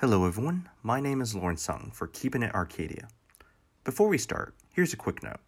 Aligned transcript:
Hello, 0.00 0.24
everyone. 0.24 0.66
My 0.82 0.98
name 0.98 1.20
is 1.20 1.34
Lawrence 1.34 1.60
Sung 1.60 1.90
for 1.92 2.06
Keeping 2.06 2.42
It 2.42 2.54
Arcadia. 2.54 3.08
Before 3.84 4.08
we 4.08 4.16
start, 4.16 4.54
here's 4.72 4.94
a 4.94 4.96
quick 4.96 5.22
note. 5.22 5.40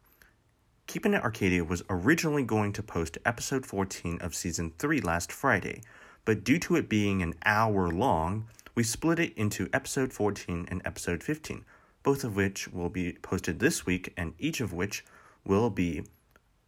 Keeping 0.87 1.15
It 1.15 1.23
Arcadia 1.23 1.65
was 1.65 1.83
originally 1.89 2.43
going 2.43 2.75
to 2.75 2.83
post 2.83 3.17
episode 3.25 3.65
14 3.65 4.19
of 4.21 4.35
season 4.35 4.75
3 4.79 5.01
last 5.01 5.33
Friday, 5.33 5.81
but 6.27 6.45
due 6.45 6.59
to 6.59 6.77
it 6.77 6.91
being 6.91 7.23
an 7.23 7.33
hour 7.47 7.89
long, 7.89 8.45
we 8.75 8.83
split 8.83 9.19
it 9.19 9.33
into 9.39 9.71
episode 9.73 10.13
14 10.13 10.67
and 10.71 10.83
episode 10.85 11.23
15, 11.23 11.65
both 12.03 12.23
of 12.23 12.37
which 12.37 12.69
will 12.69 12.91
be 12.91 13.15
posted 13.23 13.59
this 13.59 13.87
week 13.87 14.13
and 14.19 14.35
each 14.39 14.61
of 14.61 14.75
which 14.75 15.03
will 15.47 15.71
be 15.71 16.05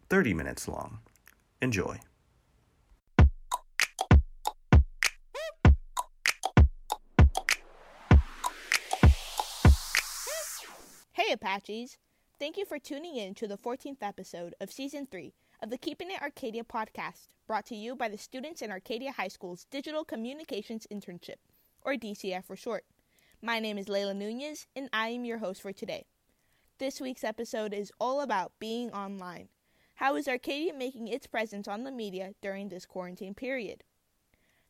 30 0.08 0.32
minutes 0.32 0.66
long. 0.66 1.00
Enjoy. 1.60 2.00
Apaches! 11.34 11.98
Thank 12.38 12.56
you 12.56 12.64
for 12.64 12.78
tuning 12.78 13.16
in 13.16 13.34
to 13.34 13.48
the 13.48 13.58
14th 13.58 14.02
episode 14.02 14.54
of 14.60 14.70
Season 14.70 15.04
3 15.10 15.34
of 15.60 15.68
the 15.68 15.76
Keeping 15.76 16.12
It 16.12 16.22
Arcadia 16.22 16.62
podcast, 16.62 17.26
brought 17.48 17.66
to 17.66 17.74
you 17.74 17.96
by 17.96 18.08
the 18.08 18.16
students 18.16 18.62
in 18.62 18.70
Arcadia 18.70 19.10
High 19.10 19.26
School's 19.26 19.64
Digital 19.68 20.04
Communications 20.04 20.86
Internship, 20.92 21.40
or 21.82 21.94
DCF 21.94 22.44
for 22.44 22.54
short. 22.54 22.84
My 23.42 23.58
name 23.58 23.78
is 23.78 23.86
Layla 23.86 24.14
Nunez, 24.14 24.68
and 24.76 24.88
I 24.92 25.08
am 25.08 25.24
your 25.24 25.38
host 25.38 25.60
for 25.60 25.72
today. 25.72 26.06
This 26.78 27.00
week's 27.00 27.24
episode 27.24 27.74
is 27.74 27.90
all 27.98 28.20
about 28.20 28.52
being 28.60 28.92
online. 28.92 29.48
How 29.96 30.14
is 30.14 30.28
Arcadia 30.28 30.72
making 30.72 31.08
its 31.08 31.26
presence 31.26 31.66
on 31.66 31.82
the 31.82 31.90
media 31.90 32.34
during 32.42 32.68
this 32.68 32.86
quarantine 32.86 33.34
period? 33.34 33.82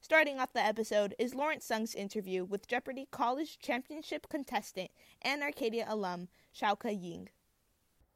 Starting 0.05 0.39
off 0.39 0.53
the 0.53 0.61
episode 0.61 1.15
is 1.19 1.35
Lawrence 1.35 1.65
Sung's 1.65 1.95
interview 1.95 2.45
with 2.45 2.69
Jeopardy 2.69 3.09
College 3.11 3.59
Championship 3.59 4.29
contestant 4.29 4.91
and 5.23 5.43
Arcadia 5.43 5.87
alum 5.89 6.29
Xiaoke 6.55 6.93
Ying. 7.03 7.31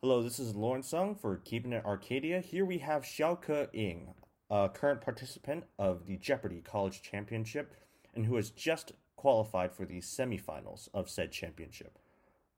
Hello, 0.02 0.22
this 0.22 0.38
is 0.38 0.54
Lawrence 0.54 0.86
Sung 0.86 1.14
for 1.14 1.38
Keeping 1.38 1.72
It 1.72 1.86
Arcadia. 1.86 2.40
Here 2.40 2.66
we 2.66 2.76
have 2.76 3.04
Xiaoke 3.04 3.68
Ying, 3.72 4.12
a 4.50 4.68
current 4.68 5.00
participant 5.00 5.64
of 5.78 6.04
the 6.04 6.18
Jeopardy 6.18 6.60
College 6.60 7.00
Championship 7.00 7.72
and 8.14 8.26
who 8.26 8.36
has 8.36 8.50
just 8.50 8.92
qualified 9.16 9.72
for 9.72 9.86
the 9.86 10.00
semifinals 10.00 10.90
of 10.92 11.08
said 11.08 11.32
championship. 11.32 11.98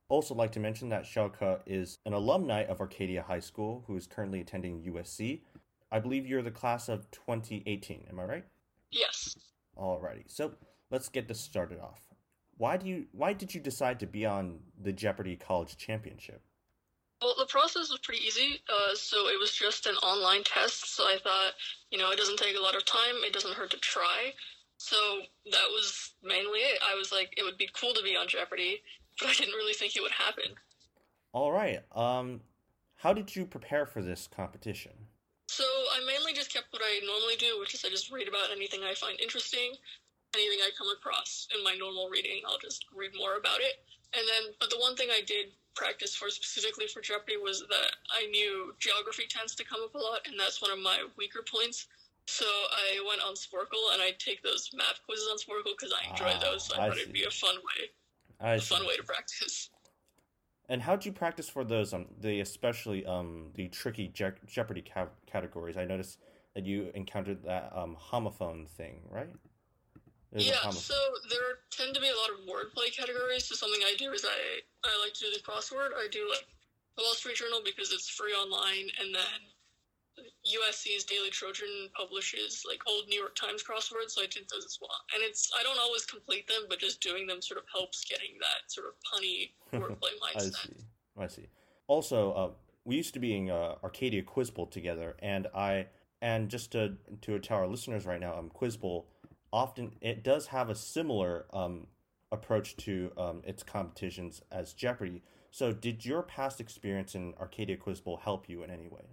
Also, 0.09 0.35
like 0.35 0.51
to 0.51 0.59
mention 0.59 0.89
that 0.89 1.05
Xiaoke 1.05 1.61
is 1.67 2.01
an 2.05 2.15
alumni 2.15 2.65
of 2.65 2.81
Arcadia 2.81 3.23
High 3.23 3.39
School 3.39 3.85
who 3.87 3.97
is 3.97 4.09
currently 4.09 4.41
attending 4.41 4.83
USC. 4.83 5.43
I 5.93 6.01
believe 6.01 6.27
you're 6.27 6.43
the 6.43 6.51
class 6.51 6.89
of 6.89 7.09
2018, 7.13 8.07
am 8.11 8.19
I 8.19 8.25
right? 8.25 8.45
Yes. 8.91 9.37
Alrighty, 9.77 10.25
so 10.27 10.53
let's 10.91 11.09
get 11.09 11.29
this 11.29 11.41
started 11.41 11.81
off. 11.81 12.01
Why 12.57 12.77
do 12.77 12.87
you 12.87 13.07
why 13.13 13.33
did 13.33 13.55
you 13.55 13.61
decide 13.61 14.01
to 14.01 14.07
be 14.07 14.27
on 14.27 14.59
the 14.83 14.93
Jeopardy 14.93 15.37
College 15.37 15.77
Championship? 15.77 16.43
Well, 17.23 17.35
the 17.39 17.47
process 17.47 17.91
was 17.91 18.01
pretty 18.03 18.25
easy. 18.25 18.61
Uh, 18.69 18.95
so 18.95 19.29
it 19.29 19.39
was 19.39 19.53
just 19.53 19.87
an 19.87 19.95
online 19.97 20.43
test. 20.43 20.95
So 20.95 21.05
I 21.05 21.19
thought, 21.23 21.53
you 21.91 21.99
know, 21.99 22.11
it 22.11 22.17
doesn't 22.17 22.39
take 22.39 22.57
a 22.57 22.63
lot 22.63 22.77
of 22.77 22.85
time. 22.85 23.17
It 23.25 23.33
doesn't 23.33 23.55
hurt 23.55 23.71
to 23.71 23.79
try. 23.79 24.33
So 24.79 24.97
that 25.53 25.69
was 25.71 26.15
mainly 26.23 26.61
it. 26.61 26.81
I 26.83 26.95
was 26.97 27.13
like, 27.13 27.35
it 27.37 27.43
would 27.43 27.59
be 27.59 27.69
cool 27.79 27.93
to 27.93 28.03
be 28.03 28.17
on 28.17 28.29
Jeopardy, 28.29 28.81
but 29.19 29.29
I 29.29 29.33
didn't 29.35 29.55
really 29.55 29.75
think 29.75 29.95
it 29.95 30.01
would 30.01 30.13
happen. 30.13 30.55
All 31.33 31.53
right. 31.53 31.81
Um, 31.95 32.41
how 32.97 33.13
did 33.13 33.37
you 33.37 33.45
prepare 33.45 33.85
for 33.85 34.01
this 34.01 34.27
competition? 34.27 34.93
So 35.51 35.67
I 35.67 35.99
mainly 36.07 36.33
just 36.33 36.55
kept 36.55 36.73
what 36.73 36.81
I 36.87 37.03
normally 37.05 37.35
do, 37.35 37.59
which 37.59 37.75
is 37.75 37.85
I 37.85 37.91
just 37.91 38.13
read 38.13 38.29
about 38.29 38.55
anything 38.55 38.87
I 38.87 38.95
find 38.95 39.19
interesting, 39.19 39.75
anything 40.33 40.63
I 40.63 40.71
come 40.79 40.87
across 40.95 41.49
in 41.51 41.65
my 41.65 41.75
normal 41.75 42.09
reading. 42.09 42.43
I'll 42.47 42.63
just 42.63 42.87
read 42.95 43.11
more 43.19 43.35
about 43.35 43.59
it. 43.59 43.83
And 44.15 44.23
then, 44.31 44.55
but 44.61 44.71
the 44.71 44.79
one 44.79 44.95
thing 44.95 45.09
I 45.11 45.23
did 45.27 45.51
practice 45.75 46.15
for 46.15 46.31
specifically 46.31 46.87
for 46.87 47.01
Jeopardy 47.03 47.37
was 47.37 47.67
that 47.69 47.91
I 48.15 48.27
knew 48.31 48.75
geography 48.79 49.25
tends 49.29 49.57
to 49.57 49.65
come 49.65 49.81
up 49.83 49.95
a 49.95 49.99
lot, 49.99 50.23
and 50.31 50.39
that's 50.39 50.63
one 50.63 50.71
of 50.71 50.79
my 50.79 51.03
weaker 51.19 51.43
points. 51.43 51.89
So 52.27 52.47
I 52.47 53.03
went 53.09 53.21
on 53.21 53.35
Sporcle 53.35 53.91
and 53.93 54.01
I 54.01 54.15
take 54.23 54.45
those 54.47 54.71
math 54.73 55.03
quizzes 55.05 55.27
on 55.35 55.39
Sporcle 55.39 55.75
because 55.77 55.91
I 55.91 56.09
enjoy 56.11 56.31
Ah, 56.31 56.39
those. 56.47 56.67
So 56.71 56.79
I, 56.79 56.87
I 56.87 56.89
thought 56.91 56.99
it'd 56.99 57.13
be 57.13 57.25
a 57.25 57.31
fun 57.31 57.57
way, 57.57 57.91
I 58.41 58.55
a 58.55 58.61
see. 58.61 58.73
fun 58.73 58.87
way 58.87 58.95
to 58.97 59.03
practice. 59.03 59.69
And 60.71 60.81
how'd 60.83 61.05
you 61.05 61.11
practice 61.11 61.49
for 61.49 61.65
those? 61.65 61.93
Um, 61.93 62.07
the 62.21 62.41
especially 62.41 63.05
um 63.05 63.51
the 63.55 63.69
tricky 63.69 64.07
Je- 64.07 64.41
Jeopardy 64.47 64.83
ca- 64.83 65.09
categories. 65.27 65.77
I 65.77 65.85
noticed 65.85 66.21
that 66.55 66.65
you 66.65 66.93
encountered 66.95 67.43
that 67.45 67.73
um 67.75 67.97
homophone 68.01 68.69
thing, 68.69 69.03
right? 69.11 69.35
There's 70.33 70.47
yeah, 70.47 70.71
so 70.71 70.95
there 71.29 71.59
tend 71.73 71.93
to 71.97 72.01
be 72.01 72.09
a 72.09 72.15
lot 72.15 72.31
of 72.31 72.47
wordplay 72.47 72.95
categories. 72.97 73.47
So 73.47 73.57
something 73.57 73.81
I 73.83 73.97
do 73.99 74.13
is 74.13 74.25
I 74.25 74.61
I 74.85 74.91
like 75.03 75.13
to 75.15 75.25
do 75.25 75.31
the 75.35 75.43
crossword. 75.43 75.91
I 75.99 76.07
do 76.11 76.25
like 76.31 76.47
the 76.97 77.03
Wall 77.03 77.15
Street 77.15 77.35
Journal 77.35 77.63
because 77.65 77.93
it's 77.93 78.09
free 78.09 78.33
online, 78.33 78.91
and 79.01 79.13
then 79.13 79.41
USC's 80.47 81.05
Daily 81.05 81.31
Trojan 81.31 81.91
publishes 81.95 82.63
like 82.67 82.81
old 82.87 83.05
New 83.09 83.19
York 83.19 83.37
Times 83.37 83.63
crosswords. 83.63 84.11
So 84.11 84.23
I 84.23 84.27
did 84.27 84.45
those 84.51 84.65
as 84.65 84.79
well, 84.81 84.91
and 85.15 85.23
it's 85.23 85.51
I 85.59 85.63
don't 85.63 85.79
always 85.79 86.05
complete 86.07 86.47
them, 86.49 86.63
but 86.69 86.79
just 86.79 87.01
doing 87.01 87.27
them 87.27 87.43
sort 87.43 87.59
of 87.59 87.65
helps 87.73 88.05
getting 88.05 88.37
that 88.41 88.71
sort 88.71 88.87
of 88.89 88.95
punny 89.05 89.53
wordplay 89.75 90.11
I 90.35 90.39
mindset. 90.39 90.67
see. 90.67 90.77
I 91.19 91.27
see. 91.27 91.49
Also, 91.87 92.33
uh, 92.33 92.51
we 92.85 92.97
used 92.97 93.15
to 93.15 93.21
be 93.21 93.37
in 93.37 93.51
uh, 93.51 93.75
Arcadia 93.83 94.23
Quiz 94.23 94.51
Bowl 94.51 94.67
together, 94.67 95.17
and 95.21 95.47
I 95.55 95.87
and 96.23 96.49
just 96.49 96.73
to 96.73 96.97
to 97.23 97.39
tell 97.39 97.59
our 97.59 97.69
listeners 97.69 98.07
right 98.07 98.21
now, 98.21 98.37
um, 98.39 98.49
Quiz 98.49 98.77
Bowl 98.77 99.09
often 99.53 99.97
it 100.01 100.23
does 100.23 100.47
have 100.49 100.71
a 100.71 100.75
similar 100.75 101.47
um 101.53 101.87
approach 102.33 102.77
to 102.77 103.13
um 103.17 103.43
its 103.45 103.63
competitions 103.63 104.43
as 104.51 104.73
Jeopardy. 104.73 105.23
So, 105.51 105.73
did 105.73 106.07
your 106.07 106.23
past 106.23 106.61
experience 106.61 107.15
in 107.15 107.35
Arcadia 107.39 107.77
Quiz 107.77 108.01
Bowl 108.01 108.19
help 108.19 108.49
you 108.49 108.63
in 108.63 108.71
any 108.71 108.89
way? 108.89 109.07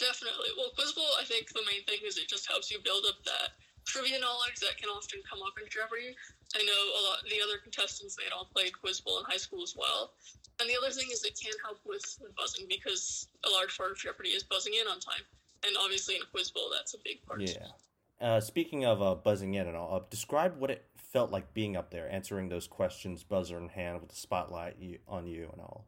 Definitely. 0.00 0.48
Well, 0.56 0.72
Quiz 0.72 0.96
Bowl, 0.96 1.12
I 1.20 1.24
think 1.28 1.52
the 1.52 1.60
main 1.68 1.84
thing 1.84 2.00
is 2.08 2.16
it 2.16 2.24
just 2.24 2.48
helps 2.48 2.72
you 2.72 2.80
build 2.80 3.04
up 3.04 3.20
that 3.28 3.52
trivia 3.84 4.18
knowledge 4.18 4.56
that 4.64 4.80
can 4.80 4.88
often 4.88 5.20
come 5.28 5.44
up 5.44 5.52
in 5.60 5.68
Jeopardy. 5.68 6.16
I 6.56 6.64
know 6.64 6.80
a 6.96 7.00
lot 7.04 7.18
the 7.28 7.44
other 7.44 7.60
contestants 7.60 8.16
they 8.16 8.24
had 8.24 8.32
all 8.32 8.48
played 8.48 8.72
Quiz 8.72 9.00
Bowl 9.00 9.20
in 9.20 9.24
high 9.28 9.36
school 9.36 9.62
as 9.62 9.76
well. 9.76 10.16
And 10.60 10.68
the 10.68 10.76
other 10.76 10.90
thing 10.90 11.08
is 11.12 11.24
it 11.24 11.36
can 11.36 11.52
help 11.64 11.78
with 11.84 12.02
buzzing 12.36 12.66
because 12.68 13.28
a 13.44 13.50
large 13.50 13.76
part 13.76 13.92
of 13.92 13.98
Jeopardy 13.98 14.30
is 14.30 14.42
buzzing 14.42 14.74
in 14.74 14.88
on 14.88 15.00
time. 15.00 15.24
And 15.64 15.76
obviously 15.76 16.16
in 16.16 16.22
Quiz 16.32 16.50
Bowl 16.50 16.72
that's 16.72 16.94
a 16.94 16.98
big 17.04 17.20
part. 17.28 17.40
Yeah. 17.44 17.76
Uh, 18.20 18.40
speaking 18.40 18.84
of 18.84 19.00
uh, 19.00 19.14
buzzing 19.14 19.54
in 19.54 19.66
and 19.66 19.76
all, 19.76 19.96
uh, 19.96 20.00
describe 20.10 20.58
what 20.58 20.70
it 20.70 20.84
felt 20.96 21.30
like 21.30 21.54
being 21.54 21.76
up 21.76 21.90
there, 21.90 22.10
answering 22.10 22.48
those 22.48 22.66
questions, 22.66 23.22
buzzer 23.22 23.58
in 23.58 23.68
hand, 23.68 24.00
with 24.00 24.10
the 24.10 24.16
spotlight 24.16 24.76
you, 24.78 24.98
on 25.08 25.26
you 25.26 25.48
and 25.52 25.60
all. 25.60 25.86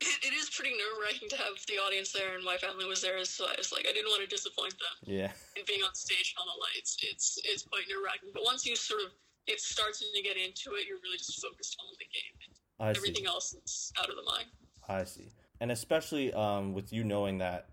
It, 0.00 0.26
it 0.26 0.32
is 0.32 0.43
pretty 0.54 0.70
nerve 0.78 0.96
wracking 1.02 1.28
to 1.28 1.36
have 1.36 1.58
the 1.66 1.74
audience 1.82 2.12
there 2.12 2.34
and 2.34 2.44
my 2.44 2.56
family 2.56 2.86
was 2.86 3.02
there 3.02 3.18
so 3.24 3.44
I 3.46 3.54
was 3.58 3.72
like 3.72 3.86
I 3.88 3.92
didn't 3.92 4.08
want 4.08 4.22
to 4.22 4.30
disappoint 4.30 4.74
them. 4.78 4.94
Yeah. 5.02 5.30
and 5.56 5.66
being 5.66 5.82
on 5.82 5.94
stage 5.94 6.34
and 6.34 6.42
on 6.42 6.48
the 6.54 6.58
lights, 6.62 6.96
it's 7.02 7.38
it's 7.44 7.62
quite 7.64 7.84
nerve 7.90 8.04
wracking. 8.04 8.30
But 8.32 8.44
once 8.44 8.64
you 8.64 8.76
sort 8.76 9.02
of 9.02 9.10
it 9.46 9.60
starts 9.60 10.00
and 10.00 10.10
you 10.14 10.22
get 10.22 10.36
into 10.36 10.76
it, 10.78 10.86
you're 10.88 11.02
really 11.02 11.18
just 11.18 11.40
focused 11.42 11.76
on 11.80 11.92
the 11.98 12.06
game. 12.06 12.34
I 12.80 12.92
see. 12.92 12.98
Everything 12.98 13.26
else 13.26 13.54
is 13.54 13.92
out 14.00 14.08
of 14.08 14.16
the 14.16 14.22
mind. 14.22 14.46
I 14.88 15.04
see. 15.04 15.32
And 15.60 15.70
especially 15.70 16.32
um, 16.32 16.74
with 16.74 16.92
you 16.92 17.04
knowing 17.04 17.38
that, 17.38 17.68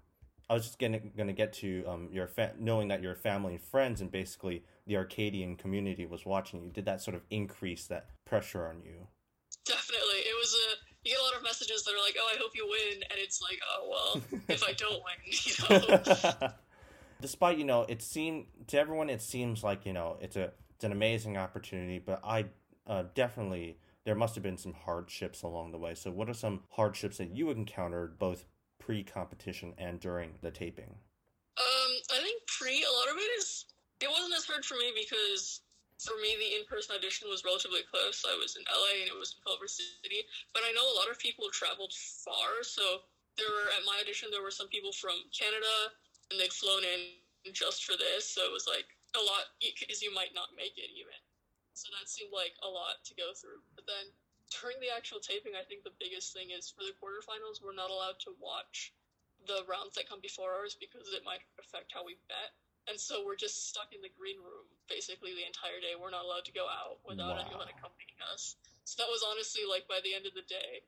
I 0.49 0.53
was 0.53 0.63
just 0.63 0.79
gonna 0.79 0.99
gonna 0.99 1.33
get 1.33 1.53
to 1.53 1.83
um, 1.87 2.09
your 2.11 2.27
fa- 2.27 2.53
knowing 2.59 2.89
that 2.89 3.01
your 3.01 3.15
family 3.15 3.53
and 3.53 3.63
friends 3.63 4.01
and 4.01 4.11
basically 4.11 4.63
the 4.85 4.97
Arcadian 4.97 5.55
community 5.55 6.05
was 6.05 6.25
watching 6.25 6.61
you. 6.61 6.69
Did 6.69 6.85
that 6.85 7.01
sort 7.01 7.15
of 7.15 7.21
increase 7.29 7.87
that 7.87 8.07
pressure 8.25 8.67
on 8.67 8.81
you? 8.83 9.07
Definitely, 9.65 10.19
it 10.27 10.35
was 10.39 10.53
a. 10.53 10.75
You 11.03 11.11
get 11.13 11.19
a 11.19 11.23
lot 11.23 11.30
of 11.41 11.49
messages 11.49 11.83
that 11.83 11.93
are 11.93 12.03
like, 12.05 12.15
"Oh, 12.19 12.29
I 12.33 12.37
hope 12.39 12.51
you 12.55 12.67
win," 12.67 13.03
and 13.09 13.19
it's 13.19 13.41
like, 13.41 13.59
"Oh 13.67 13.89
well, 13.89 14.23
if 14.49 14.63
I 14.63 14.73
don't 14.73 15.01
win, 15.03 15.19
you 15.31 16.39
know." 16.39 16.51
Despite 17.21 17.57
you 17.57 17.65
know, 17.65 17.85
it 17.87 18.01
seemed 18.01 18.45
to 18.67 18.79
everyone 18.79 19.09
it 19.09 19.21
seems 19.21 19.63
like 19.63 19.85
you 19.85 19.93
know 19.93 20.17
it's 20.21 20.35
a 20.35 20.51
it's 20.75 20.83
an 20.83 20.91
amazing 20.91 21.37
opportunity, 21.37 21.99
but 21.99 22.19
I 22.23 22.45
uh, 22.87 23.03
definitely 23.13 23.77
there 24.03 24.15
must 24.15 24.35
have 24.35 24.43
been 24.43 24.57
some 24.57 24.73
hardships 24.73 25.43
along 25.43 25.71
the 25.71 25.77
way. 25.77 25.93
So, 25.93 26.11
what 26.11 26.29
are 26.29 26.33
some 26.33 26.61
hardships 26.69 27.17
that 27.17 27.35
you 27.35 27.51
encountered 27.51 28.17
both 28.17 28.45
pre-competition 28.79 29.73
and 29.77 29.99
during 29.99 30.31
the 30.41 30.49
taping? 30.51 30.95
Um, 31.57 31.91
I 32.11 32.21
think 32.21 32.41
pre 32.47 32.83
a 32.83 32.91
lot 32.91 33.11
of 33.11 33.17
it 33.17 33.29
is 33.39 33.65
it 34.01 34.09
wasn't 34.09 34.33
as 34.35 34.45
hard 34.45 34.65
for 34.65 34.75
me 34.75 34.91
because 34.95 35.61
for 36.01 36.17
me 36.17 36.33
the 36.33 36.57
in 36.57 36.65
person 36.65 36.97
audition 36.97 37.29
was 37.29 37.45
relatively 37.45 37.85
close. 37.85 38.25
I 38.25 38.33
was 38.33 38.57
in 38.57 38.65
LA 38.65 39.05
and 39.05 39.09
it 39.09 39.17
was 39.17 39.37
in 39.37 39.45
Culver 39.45 39.69
City, 39.69 40.25
but 40.49 40.65
I 40.65 40.73
know 40.73 40.85
a 40.85 40.97
lot 40.97 41.13
of 41.13 41.21
people 41.21 41.45
traveled 41.53 41.93
far. 41.93 42.65
So 42.65 43.05
there 43.37 43.49
were 43.49 43.69
at 43.77 43.85
my 43.85 44.01
audition 44.01 44.33
there 44.33 44.41
were 44.41 44.53
some 44.53 44.67
people 44.73 44.91
from 44.91 45.15
Canada 45.29 45.93
and 46.33 46.41
they'd 46.41 46.51
flown 46.51 46.81
in 46.81 47.21
just 47.53 47.85
for 47.85 47.93
this. 47.93 48.25
So 48.25 48.41
it 48.41 48.53
was 48.53 48.65
like 48.65 48.89
a 49.13 49.21
lot 49.21 49.53
because 49.61 50.01
you 50.01 50.09
might 50.09 50.33
not 50.33 50.57
make 50.57 50.73
it 50.81 50.89
even. 50.97 51.17
So 51.77 51.93
that 51.95 52.09
seemed 52.09 52.33
like 52.33 52.57
a 52.65 52.69
lot 52.69 53.05
to 53.05 53.13
go 53.13 53.31
through. 53.37 53.61
But 53.77 53.85
then 53.85 54.09
during 54.51 54.81
the 54.83 54.91
actual 54.91 55.23
taping, 55.23 55.55
I 55.55 55.63
think 55.63 55.85
the 55.85 55.95
biggest 56.01 56.35
thing 56.35 56.51
is 56.51 56.67
for 56.67 56.83
the 56.83 56.97
quarterfinals, 56.99 57.63
we're 57.63 57.77
not 57.77 57.93
allowed 57.93 58.19
to 58.27 58.35
watch 58.41 58.91
the 59.47 59.65
rounds 59.65 59.97
that 59.97 60.09
come 60.09 60.21
before 60.21 60.53
ours 60.53 60.77
because 60.77 61.09
it 61.15 61.25
might 61.25 61.41
affect 61.57 61.95
how 61.95 62.05
we 62.05 62.19
bet. 62.29 62.53
And 62.87 62.99
so 62.99 63.23
we're 63.25 63.35
just 63.35 63.69
stuck 63.69 63.93
in 63.93 64.01
the 64.01 64.11
green 64.17 64.37
room 64.37 64.65
basically 64.89 65.31
the 65.33 65.45
entire 65.45 65.79
day. 65.79 65.93
We're 65.99 66.11
not 66.11 66.25
allowed 66.25 66.45
to 66.45 66.53
go 66.53 66.65
out 66.67 66.99
without 67.07 67.37
Wow. 67.37 67.45
anyone 67.45 67.67
accompanying 67.69 68.19
us. 68.33 68.55
So 68.85 69.01
that 69.03 69.09
was 69.09 69.23
honestly 69.29 69.61
like 69.69 69.87
by 69.87 69.99
the 70.03 70.13
end 70.13 70.25
of 70.25 70.33
the 70.33 70.45
day, 70.47 70.83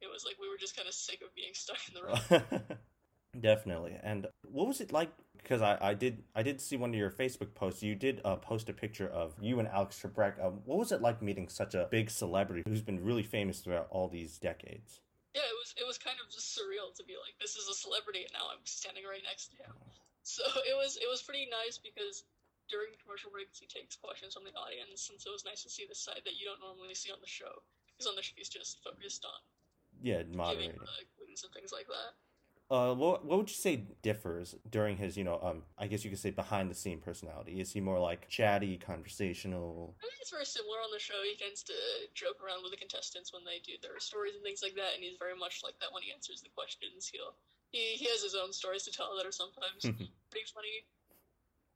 it 0.00 0.08
was 0.10 0.24
like 0.24 0.36
we 0.40 0.48
were 0.48 0.56
just 0.58 0.76
kind 0.76 0.88
of 0.88 0.94
sick 0.94 1.20
of 1.22 1.34
being 1.34 1.52
stuck 1.54 1.78
in 1.88 1.94
the 1.94 2.02
room. 2.02 2.52
Definitely. 3.40 3.96
And 4.02 4.26
what 4.44 4.68
was 4.68 4.80
it 4.80 4.92
like? 4.92 5.10
Because 5.36 5.62
I, 5.62 5.78
I 5.80 5.94
did 5.94 6.22
I 6.34 6.42
did 6.42 6.60
see 6.60 6.76
one 6.76 6.90
of 6.90 6.96
your 6.96 7.10
Facebook 7.10 7.54
posts. 7.54 7.82
You 7.82 7.94
did 7.94 8.20
uh, 8.24 8.36
post 8.36 8.68
a 8.68 8.72
picture 8.74 9.08
of 9.08 9.34
you 9.40 9.58
and 9.58 9.66
Alex 9.68 10.00
Trebek. 10.00 10.42
Um, 10.44 10.60
what 10.64 10.78
was 10.78 10.92
it 10.92 11.00
like 11.00 11.22
meeting 11.22 11.48
such 11.48 11.74
a 11.74 11.88
big 11.90 12.10
celebrity 12.10 12.62
who's 12.68 12.82
been 12.82 13.02
really 13.02 13.22
famous 13.22 13.60
throughout 13.60 13.88
all 13.90 14.08
these 14.08 14.38
decades? 14.38 15.00
yeah, 15.34 15.48
it 15.48 15.56
was 15.56 15.72
it 15.80 15.86
was 15.88 15.96
kind 15.96 16.18
of 16.20 16.28
just 16.28 16.52
surreal 16.52 16.92
to 16.94 17.02
be 17.08 17.16
like 17.16 17.32
this 17.40 17.56
is 17.56 17.66
a 17.68 17.72
celebrity 17.74 18.20
and 18.20 18.32
now 18.36 18.52
I'm 18.52 18.60
standing 18.64 19.04
right 19.08 19.24
next 19.24 19.48
to 19.52 19.56
him. 19.64 19.72
So 20.22 20.42
it 20.70 20.76
was 20.76 20.96
it 20.96 21.08
was 21.10 21.22
pretty 21.22 21.46
nice 21.50 21.78
because 21.78 22.24
during 22.70 22.94
commercial 23.02 23.30
breaks 23.30 23.58
he 23.58 23.66
takes 23.66 23.96
questions 23.96 24.34
from 24.34 24.44
the 24.44 24.54
audience, 24.56 25.10
and 25.10 25.20
so 25.20 25.30
it 25.30 25.36
was 25.36 25.44
nice 25.44 25.62
to 25.62 25.70
see 25.70 25.84
the 25.88 25.94
side 25.94 26.22
that 26.24 26.38
you 26.38 26.46
don't 26.46 26.62
normally 26.62 26.94
see 26.94 27.10
on 27.10 27.18
the 27.20 27.28
show 27.28 27.62
because 27.92 28.06
on 28.08 28.16
the 28.16 28.22
show 28.22 28.32
he's 28.36 28.48
just 28.48 28.78
focused 28.82 29.24
on 29.26 29.40
Yeah, 30.00 30.22
giving 30.22 30.36
moderating. 30.38 30.78
the 30.80 31.04
clues 31.18 31.42
and 31.44 31.52
things 31.52 31.72
like 31.74 31.86
that. 31.90 32.14
Uh, 32.72 32.94
what 32.94 33.26
what 33.26 33.36
would 33.36 33.50
you 33.50 33.58
say 33.58 33.84
differs 34.00 34.56
during 34.70 34.96
his 34.96 35.16
you 35.18 35.24
know 35.24 35.36
um 35.42 35.62
I 35.76 35.86
guess 35.88 36.04
you 36.04 36.10
could 36.10 36.22
say 36.22 36.30
behind 36.30 36.70
the 36.70 36.74
scene 36.78 37.00
personality? 37.04 37.60
Is 37.60 37.72
he 37.72 37.80
more 37.84 37.98
like 38.00 38.28
chatty, 38.32 38.78
conversational? 38.78 39.92
I 40.00 40.08
think 40.08 40.16
it's 40.24 40.32
very 40.32 40.46
similar 40.48 40.80
on 40.80 40.88
the 40.90 40.98
show. 41.02 41.20
He 41.20 41.36
tends 41.36 41.62
to 41.68 41.76
joke 42.14 42.40
around 42.40 42.62
with 42.64 42.72
the 42.72 42.80
contestants 42.80 43.28
when 43.34 43.44
they 43.44 43.60
do 43.60 43.76
their 43.82 44.00
stories 44.00 44.32
and 44.34 44.42
things 44.42 44.62
like 44.64 44.74
that, 44.80 44.94
and 44.96 45.04
he's 45.04 45.20
very 45.20 45.36
much 45.36 45.60
like 45.60 45.76
that 45.84 45.92
when 45.92 46.00
he 46.02 46.14
answers 46.16 46.40
the 46.40 46.48
questions. 46.56 47.10
He'll 47.12 47.36
he, 47.72 47.96
he 47.96 48.04
has 48.04 48.22
his 48.22 48.34
own 48.34 48.52
stories 48.52 48.84
to 48.84 48.92
tell 48.92 49.16
that 49.16 49.26
are 49.26 49.32
sometimes 49.32 49.82
pretty 49.82 50.46
funny. 50.54 50.84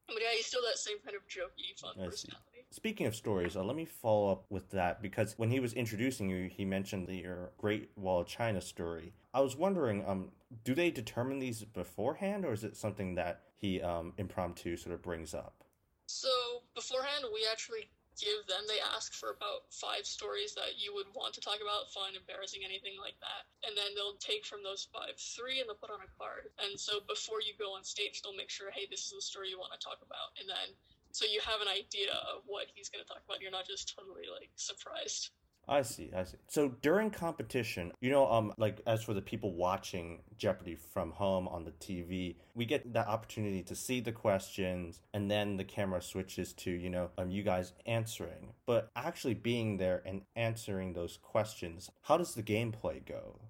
But 0.07 0.19
yeah, 0.21 0.37
he's 0.37 0.47
still 0.47 0.63
that 0.63 0.79
same 0.79 0.99
kind 1.05 1.17
of 1.17 1.23
jokey, 1.27 1.79
fun 1.81 1.91
I 1.97 2.05
see. 2.05 2.11
personality. 2.11 2.67
Speaking 2.71 3.07
of 3.07 3.17
stories, 3.17 3.57
uh, 3.57 3.65
let 3.65 3.75
me 3.75 3.85
follow 3.85 4.31
up 4.31 4.45
with 4.51 4.71
that 4.71 5.03
because 5.03 5.35
when 5.37 5.51
he 5.51 5.59
was 5.59 5.73
introducing 5.73 6.29
you, 6.29 6.49
he 6.49 6.65
mentioned 6.65 7.09
the, 7.09 7.17
your 7.17 7.51
Great 7.59 7.91
Wall 7.97 8.21
of 8.21 8.29
China 8.29 8.61
story. 8.61 9.13
I 9.35 9.41
was 9.41 9.57
wondering, 9.57 10.05
um, 10.07 10.31
do 10.65 10.75
they 10.75 10.91
determine 10.91 11.41
these 11.41 11.65
beforehand, 11.65 12.45
or 12.45 12.53
is 12.53 12.63
it 12.63 12.77
something 12.77 13.17
that 13.17 13.43
he 13.57 13.83
um, 13.83 14.13
impromptu 14.17 14.77
sort 14.77 14.95
of 14.95 15.03
brings 15.03 15.35
up? 15.35 15.65
So 16.07 16.29
beforehand, 16.75 17.25
we 17.35 17.47
actually 17.51 17.89
give 18.21 18.45
them. 18.49 18.65
They 18.67 18.81
ask 18.81 19.13
for 19.13 19.33
about 19.37 19.69
five 19.71 20.05
stories 20.09 20.57
that 20.57 20.81
you 20.81 20.93
would 20.97 21.09
want 21.15 21.37
to 21.37 21.45
talk 21.45 21.61
about, 21.61 21.93
fun, 21.93 22.17
embarrassing, 22.17 22.65
anything 22.65 22.97
like 23.01 23.17
that, 23.21 23.47
and 23.65 23.77
then 23.77 23.93
they'll 23.95 24.19
take 24.19 24.45
from 24.45 24.65
those 24.65 24.89
five 24.93 25.17
three 25.17 25.61
and 25.61 25.69
they'll 25.69 25.81
put 25.81 25.93
on 25.93 26.05
a 26.05 26.11
card. 26.17 26.49
And 26.61 26.75
so 26.77 27.05
before 27.05 27.45
you 27.45 27.53
go 27.57 27.77
on 27.77 27.85
stage, 27.85 28.21
they'll 28.21 28.37
make 28.37 28.51
sure, 28.51 28.73
hey, 28.73 28.89
this 28.89 29.07
is 29.07 29.13
the 29.13 29.25
story 29.25 29.53
you 29.53 29.61
want 29.61 29.73
to 29.77 29.81
talk 29.81 30.01
about, 30.01 30.35
and 30.41 30.49
then 30.49 30.75
so 31.17 31.25
you 31.25 31.41
have 31.41 31.65
an 31.65 31.69
idea 31.73 32.13
of 32.29 32.45
what 32.45 32.69
he's 32.77 32.93
going 32.93 33.01
to 33.01 33.09
talk 33.09 33.25
about. 33.25 33.41
You're 33.41 33.55
not 33.55 33.65
just 33.65 33.97
totally 33.97 34.29
like 34.29 34.53
surprised. 34.57 35.33
I 35.69 35.83
see, 35.83 36.11
I 36.15 36.23
see. 36.23 36.37
So 36.47 36.69
during 36.81 37.11
competition, 37.11 37.91
you 38.01 38.11
know, 38.11 38.31
um, 38.31 38.53
like 38.57 38.81
as 38.87 39.03
for 39.03 39.15
the 39.15 39.23
people 39.23 39.53
watching 39.53 40.23
Jeopardy 40.39 40.77
from 40.77 41.11
home 41.11 41.49
on 41.49 41.65
the 41.65 41.73
TV, 41.73 42.37
we 42.55 42.67
get 42.67 42.93
that 42.93 43.09
opportunity 43.09 43.63
to 43.65 43.75
see 43.75 43.99
the 44.01 44.13
questions, 44.13 45.01
and 45.13 45.29
then 45.29 45.57
the 45.57 45.65
camera 45.65 46.01
switches 46.01 46.53
to 46.55 46.71
you 46.71 46.89
know, 46.89 47.11
um, 47.19 47.31
you 47.31 47.43
guys 47.43 47.73
answering. 47.85 48.53
But 48.65 48.91
actually 48.95 49.35
being 49.35 49.77
there 49.77 50.03
and 50.07 50.23
answering 50.37 50.93
those 50.93 51.19
questions, 51.21 51.91
how 52.03 52.17
does 52.17 52.35
the 52.35 52.45
gameplay 52.45 53.05
go? 53.05 53.41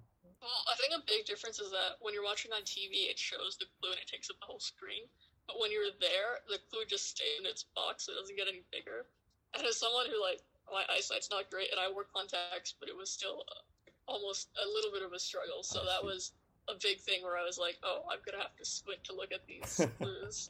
Well, 0.41 0.63
I 0.71 0.75
think 0.77 0.93
a 0.97 1.05
big 1.05 1.25
difference 1.25 1.59
is 1.59 1.69
that 1.71 2.01
when 2.01 2.15
you're 2.15 2.23
watching 2.23 2.51
on 2.51 2.63
TV, 2.63 3.11
it 3.11 3.19
shows 3.19 3.57
the 3.59 3.65
clue 3.77 3.91
and 3.91 3.99
it 3.99 4.07
takes 4.07 4.29
up 4.31 4.39
the 4.39 4.45
whole 4.47 4.59
screen. 4.59 5.05
But 5.45 5.59
when 5.59 5.71
you're 5.71 5.93
there, 6.01 6.41
the 6.49 6.57
clue 6.69 6.83
just 6.89 7.09
stays 7.09 7.37
in 7.39 7.45
its 7.45 7.65
box; 7.75 8.09
it 8.09 8.17
doesn't 8.19 8.35
get 8.35 8.47
any 8.47 8.63
bigger. 8.71 9.05
And 9.53 9.65
as 9.65 9.77
someone 9.77 10.07
who 10.09 10.19
like 10.21 10.41
my 10.71 10.83
eyesight's 10.93 11.29
not 11.29 11.49
great, 11.49 11.71
and 11.71 11.79
I 11.79 11.91
wore 11.91 12.05
contacts, 12.05 12.73
but 12.79 12.89
it 12.89 12.95
was 12.97 13.09
still 13.09 13.43
uh, 13.47 13.91
almost 14.07 14.49
a 14.63 14.67
little 14.67 14.91
bit 14.91 15.03
of 15.03 15.13
a 15.13 15.19
struggle. 15.19 15.63
So 15.63 15.79
that 15.85 16.03
was 16.03 16.31
a 16.67 16.73
big 16.81 16.99
thing 16.99 17.23
where 17.23 17.37
I 17.37 17.43
was 17.43 17.57
like, 17.57 17.77
"Oh, 17.83 18.03
I'm 18.11 18.19
gonna 18.25 18.41
have 18.41 18.55
to 18.57 18.65
squint 18.65 19.03
to 19.05 19.15
look 19.15 19.31
at 19.31 19.45
these 19.47 19.81
clues." 19.97 20.49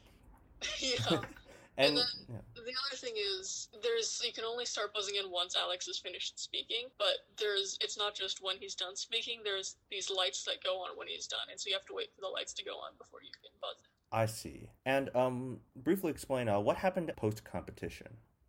yeah. 0.80 1.22
And, 1.80 1.96
then- 1.96 2.06
yeah. 2.28 2.38
The 2.56 2.62
other 2.62 2.98
thing 2.98 3.14
is, 3.16 3.70
there's 3.84 4.20
you 4.26 4.34
can 4.34 4.44
only 4.44 4.66
start 4.66 4.96
buzzing 4.96 5.14
in 5.24 5.30
once 5.30 5.56
Alex 5.56 5.86
has 5.86 6.00
finished 6.00 6.40
speaking, 6.40 6.88
but 6.98 7.18
there's 7.38 7.78
it's 7.82 7.98
not 7.98 8.16
just 8.16 8.42
when 8.42 8.56
he's 8.60 8.74
done 8.74 8.96
speaking. 8.96 9.42
There's 9.44 9.76
these 9.92 10.10
lights 10.10 10.44
that 10.46 10.64
go 10.64 10.78
on 10.82 10.98
when 10.98 11.08
he's 11.08 11.28
done, 11.28 11.48
and 11.52 11.60
so 11.60 11.70
you 11.70 11.76
have 11.76 11.86
to 11.86 11.94
wait 11.94 12.08
for 12.16 12.22
the 12.22 12.28
lights 12.30 12.54
to 12.54 12.66
go 12.66 12.72
on 12.72 12.94
before 12.98 13.20
you 13.22 13.30
can 13.32 13.52
buzz 13.62 13.76
in. 13.80 14.20
I 14.20 14.26
see. 14.26 14.70
And 14.88 15.16
um, 15.16 15.60
briefly 15.76 16.10
explain 16.10 16.50
uh, 16.50 16.60
what 16.60 16.78
happened 16.78 17.12
post 17.16 17.44
competition. 17.44 18.08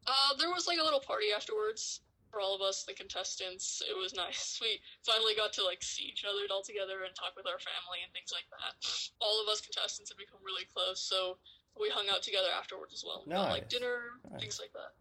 Uh, 0.09 0.33
there 0.39 0.49
was 0.49 0.67
like 0.67 0.79
a 0.81 0.83
little 0.85 1.01
party 1.05 1.27
afterwards 1.37 2.01
for 2.31 2.41
all 2.41 2.55
of 2.55 2.63
us, 2.63 2.85
the 2.85 2.95
contestants. 2.95 3.83
It 3.85 3.97
was 3.97 4.15
nice. 4.15 4.59
We 4.65 4.81
finally 5.05 5.35
got 5.37 5.53
to 5.55 5.65
like 5.65 5.83
see 5.83 6.05
each 6.05 6.25
other 6.25 6.41
all 6.51 6.63
together 6.63 7.05
and 7.05 7.15
talk 7.15 7.37
with 7.37 7.47
our 7.47 7.61
family 7.61 8.01
and 8.05 8.13
things 8.13 8.33
like 8.33 8.49
that. 8.57 8.75
All 9.21 9.41
of 9.43 9.49
us 9.49 9.61
contestants 9.61 10.11
have 10.11 10.19
become 10.19 10.41
really 10.45 10.65
close, 10.73 11.01
so 11.01 11.37
we 11.79 11.89
hung 11.93 12.07
out 12.11 12.23
together 12.23 12.49
afterwards 12.57 12.93
as 12.95 13.05
well. 13.05 13.25
Got, 13.29 13.51
like 13.53 13.63
Nice. 13.69 13.71
dinner, 13.71 13.97
Nice. 14.33 14.41
things 14.41 14.59
like 14.61 14.73
that. 14.73 14.97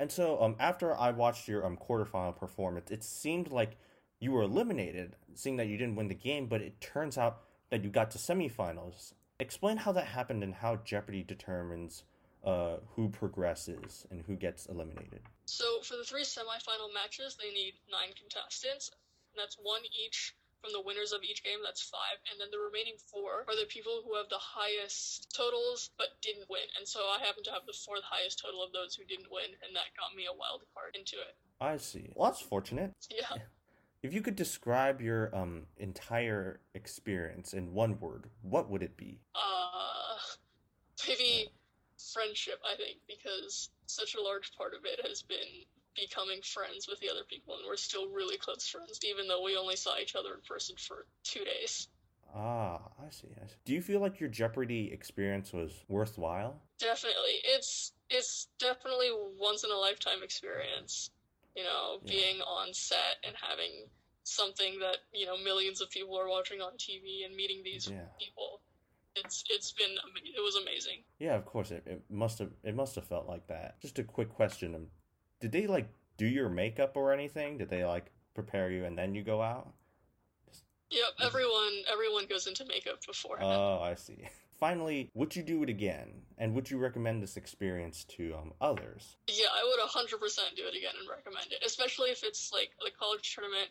And 0.00 0.10
so, 0.12 0.40
um, 0.42 0.54
after 0.60 0.96
I 0.96 1.10
watched 1.10 1.48
your 1.48 1.64
um 1.66 1.76
quarterfinal 1.76 2.36
performance, 2.36 2.90
it 2.90 3.02
seemed 3.02 3.50
like 3.50 3.76
you 4.20 4.32
were 4.32 4.42
eliminated, 4.42 5.16
seeing 5.34 5.56
that 5.56 5.66
you 5.68 5.76
didn't 5.76 5.96
win 5.96 6.08
the 6.08 6.14
game. 6.14 6.46
But 6.46 6.60
it 6.62 6.80
turns 6.80 7.16
out 7.18 7.42
that 7.70 7.82
you 7.84 7.90
got 7.90 8.10
to 8.12 8.18
semifinals. 8.18 9.12
Explain 9.40 9.78
how 9.78 9.92
that 9.92 10.06
happened 10.06 10.42
and 10.42 10.54
how 10.54 10.76
Jeopardy 10.76 11.22
determines 11.22 12.02
uh 12.44 12.76
who 12.94 13.08
progresses 13.08 14.06
and 14.10 14.22
who 14.26 14.36
gets 14.36 14.66
eliminated. 14.66 15.20
So 15.46 15.80
for 15.82 15.96
the 15.96 16.04
three 16.04 16.24
semifinal 16.24 16.92
matches, 16.94 17.36
they 17.36 17.52
need 17.52 17.74
nine 17.90 18.14
contestants. 18.18 18.90
And 19.32 19.40
that's 19.40 19.56
one 19.60 19.82
each 19.92 20.34
from 20.60 20.72
the 20.72 20.82
winners 20.82 21.12
of 21.12 21.22
each 21.22 21.42
game. 21.44 21.58
That's 21.64 21.82
five, 21.82 22.18
and 22.30 22.40
then 22.40 22.48
the 22.50 22.58
remaining 22.58 22.98
four 23.06 23.46
are 23.46 23.58
the 23.58 23.70
people 23.70 24.02
who 24.04 24.16
have 24.16 24.28
the 24.28 24.42
highest 24.42 25.30
totals 25.34 25.90
but 25.98 26.18
didn't 26.22 26.50
win. 26.50 26.66
And 26.78 26.86
so 26.86 27.00
I 27.00 27.22
happen 27.24 27.44
to 27.44 27.52
have 27.54 27.66
the 27.66 27.76
fourth 27.86 28.02
highest 28.02 28.42
total 28.42 28.62
of 28.62 28.72
those 28.72 28.94
who 28.94 29.04
didn't 29.04 29.30
win, 29.30 29.54
and 29.62 29.74
that 29.74 29.94
got 29.94 30.14
me 30.16 30.26
a 30.26 30.34
wild 30.34 30.62
card 30.74 30.96
into 30.98 31.16
it. 31.16 31.38
I 31.60 31.76
see. 31.78 32.10
Well, 32.14 32.30
that's 32.30 32.42
fortunate. 32.42 32.94
Yeah. 33.10 33.42
If 34.00 34.14
you 34.14 34.22
could 34.22 34.36
describe 34.36 35.00
your 35.00 35.34
um 35.34 35.66
entire 35.76 36.60
experience 36.72 37.52
in 37.52 37.74
one 37.74 37.98
word, 37.98 38.30
what 38.42 38.70
would 38.70 38.80
it 38.80 38.96
be? 38.96 39.18
Uh, 39.34 40.14
maybe 41.08 41.50
friendship. 42.18 42.60
I 42.66 42.76
think 42.76 42.98
because 43.06 43.70
such 43.86 44.14
a 44.14 44.22
large 44.22 44.52
part 44.56 44.74
of 44.74 44.84
it 44.84 45.06
has 45.06 45.22
been 45.22 45.64
becoming 45.96 46.40
friends 46.42 46.86
with 46.88 46.98
the 47.00 47.10
other 47.10 47.24
people, 47.28 47.54
and 47.54 47.64
we're 47.66 47.76
still 47.76 48.08
really 48.08 48.36
close 48.36 48.66
friends, 48.66 48.98
even 49.04 49.28
though 49.28 49.42
we 49.42 49.56
only 49.56 49.76
saw 49.76 49.96
each 49.98 50.14
other 50.16 50.34
in 50.34 50.40
person 50.46 50.76
for 50.76 51.06
two 51.24 51.44
days. 51.44 51.88
Ah, 52.34 52.80
I 53.00 53.10
see. 53.10 53.28
I 53.42 53.46
see. 53.46 53.54
Do 53.64 53.72
you 53.72 53.80
feel 53.82 54.00
like 54.00 54.20
your 54.20 54.28
Jeopardy 54.28 54.90
experience 54.92 55.52
was 55.52 55.84
worthwhile? 55.88 56.60
Definitely, 56.78 57.40
it's 57.44 57.92
it's 58.10 58.48
definitely 58.58 59.10
once 59.38 59.64
in 59.64 59.70
a 59.70 59.76
lifetime 59.76 60.22
experience. 60.22 61.10
You 61.56 61.64
know, 61.64 62.00
Yeah. 62.04 62.10
being 62.10 62.40
on 62.42 62.74
set 62.74 63.16
and 63.24 63.34
having 63.36 63.88
something 64.24 64.78
that 64.80 64.98
you 65.12 65.26
know 65.26 65.36
millions 65.38 65.80
of 65.80 65.90
people 65.90 66.18
are 66.18 66.28
watching 66.28 66.60
on 66.60 66.76
TV 66.76 67.24
and 67.24 67.34
meeting 67.34 67.62
these 67.64 67.90
Yeah. 67.90 68.06
people. 68.20 68.57
It's 69.16 69.44
it's 69.50 69.72
been 69.72 69.90
it 69.90 70.40
was 70.40 70.56
amazing. 70.56 71.02
Yeah, 71.18 71.34
of 71.34 71.44
course. 71.44 71.70
It, 71.70 71.82
it 71.86 72.02
must 72.10 72.38
have 72.38 72.50
it 72.62 72.74
must 72.74 72.94
have 72.94 73.04
felt 73.04 73.26
like 73.26 73.46
that. 73.48 73.80
Just 73.80 73.98
a 73.98 74.04
quick 74.04 74.28
question: 74.28 74.74
um, 74.74 74.86
Did 75.40 75.52
they 75.52 75.66
like 75.66 75.88
do 76.16 76.26
your 76.26 76.48
makeup 76.48 76.92
or 76.96 77.12
anything? 77.12 77.58
Did 77.58 77.70
they 77.70 77.84
like 77.84 78.12
prepare 78.34 78.70
you 78.70 78.84
and 78.84 78.96
then 78.96 79.14
you 79.14 79.22
go 79.22 79.42
out? 79.42 79.72
Yep, 80.90 81.26
everyone 81.26 81.72
everyone 81.92 82.26
goes 82.26 82.46
into 82.46 82.64
makeup 82.64 83.04
before. 83.06 83.38
Oh, 83.42 83.80
I 83.82 83.94
see. 83.94 84.28
Finally, 84.58 85.10
would 85.14 85.36
you 85.36 85.42
do 85.42 85.62
it 85.62 85.68
again? 85.68 86.22
And 86.36 86.52
would 86.54 86.68
you 86.68 86.78
recommend 86.78 87.22
this 87.22 87.36
experience 87.36 88.04
to 88.16 88.34
um, 88.34 88.52
others? 88.60 89.16
Yeah, 89.28 89.46
I 89.54 89.62
would 89.62 89.78
100% 89.88 90.18
do 90.56 90.66
it 90.66 90.76
again 90.76 90.94
and 90.98 91.08
recommend 91.08 91.52
it, 91.52 91.62
especially 91.64 92.10
if 92.10 92.24
it's 92.24 92.50
like 92.52 92.70
the 92.80 92.90
college 92.98 93.36
tournament 93.36 93.68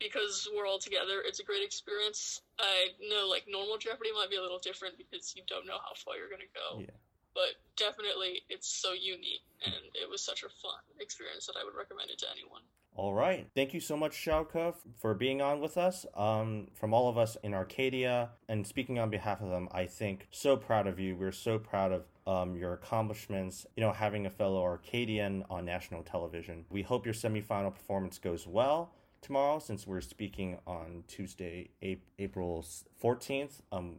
because 0.00 0.48
we're 0.54 0.66
all 0.66 0.78
together. 0.78 1.22
It's 1.26 1.40
a 1.40 1.44
great 1.44 1.64
experience. 1.64 2.42
I 2.58 2.94
know 3.10 3.28
like 3.28 3.44
normal 3.48 3.78
Jeopardy 3.78 4.10
might 4.14 4.30
be 4.30 4.36
a 4.36 4.42
little 4.42 4.58
different 4.58 4.96
because 4.96 5.34
you 5.36 5.42
don't 5.46 5.66
know 5.66 5.78
how 5.78 5.94
far 5.94 6.16
you're 6.16 6.28
going 6.28 6.46
to 6.46 6.54
go. 6.54 6.80
Yeah. 6.80 6.96
But 7.34 7.54
definitely 7.76 8.42
it's 8.48 8.68
so 8.68 8.92
unique 8.92 9.46
and 9.64 9.74
it 9.94 10.08
was 10.08 10.22
such 10.22 10.42
a 10.42 10.48
fun 10.48 10.82
experience 11.00 11.46
that 11.46 11.56
I 11.60 11.64
would 11.64 11.74
recommend 11.76 12.10
it 12.10 12.18
to 12.18 12.26
anyone. 12.30 12.62
All 12.94 13.14
right. 13.14 13.46
Thank 13.54 13.74
you 13.74 13.78
so 13.78 13.96
much, 13.96 14.12
Xiaoke, 14.24 14.74
for 14.96 15.14
being 15.14 15.40
on 15.40 15.60
with 15.60 15.78
us. 15.78 16.04
Um, 16.16 16.66
from 16.74 16.92
all 16.92 17.08
of 17.08 17.16
us 17.16 17.36
in 17.44 17.54
Arcadia, 17.54 18.30
and 18.48 18.66
speaking 18.66 18.98
on 18.98 19.08
behalf 19.08 19.40
of 19.40 19.50
them, 19.50 19.68
I 19.70 19.86
think 19.86 20.26
so 20.32 20.56
proud 20.56 20.88
of 20.88 20.98
you. 20.98 21.14
We're 21.14 21.30
so 21.30 21.60
proud 21.60 21.92
of 21.92 22.06
um, 22.26 22.56
your 22.56 22.72
accomplishments. 22.72 23.66
You 23.76 23.84
know, 23.84 23.92
having 23.92 24.26
a 24.26 24.30
fellow 24.30 24.64
Arcadian 24.64 25.44
on 25.48 25.64
national 25.64 26.02
television. 26.02 26.64
We 26.70 26.82
hope 26.82 27.04
your 27.04 27.14
semifinal 27.14 27.72
performance 27.72 28.18
goes 28.18 28.48
well 28.48 28.90
tomorrow, 29.20 29.58
since 29.58 29.86
we're 29.86 30.00
speaking 30.00 30.58
on 30.66 31.04
Tuesday, 31.06 31.70
April 32.18 32.64
fourteenth. 32.96 33.62
Um, 33.72 33.96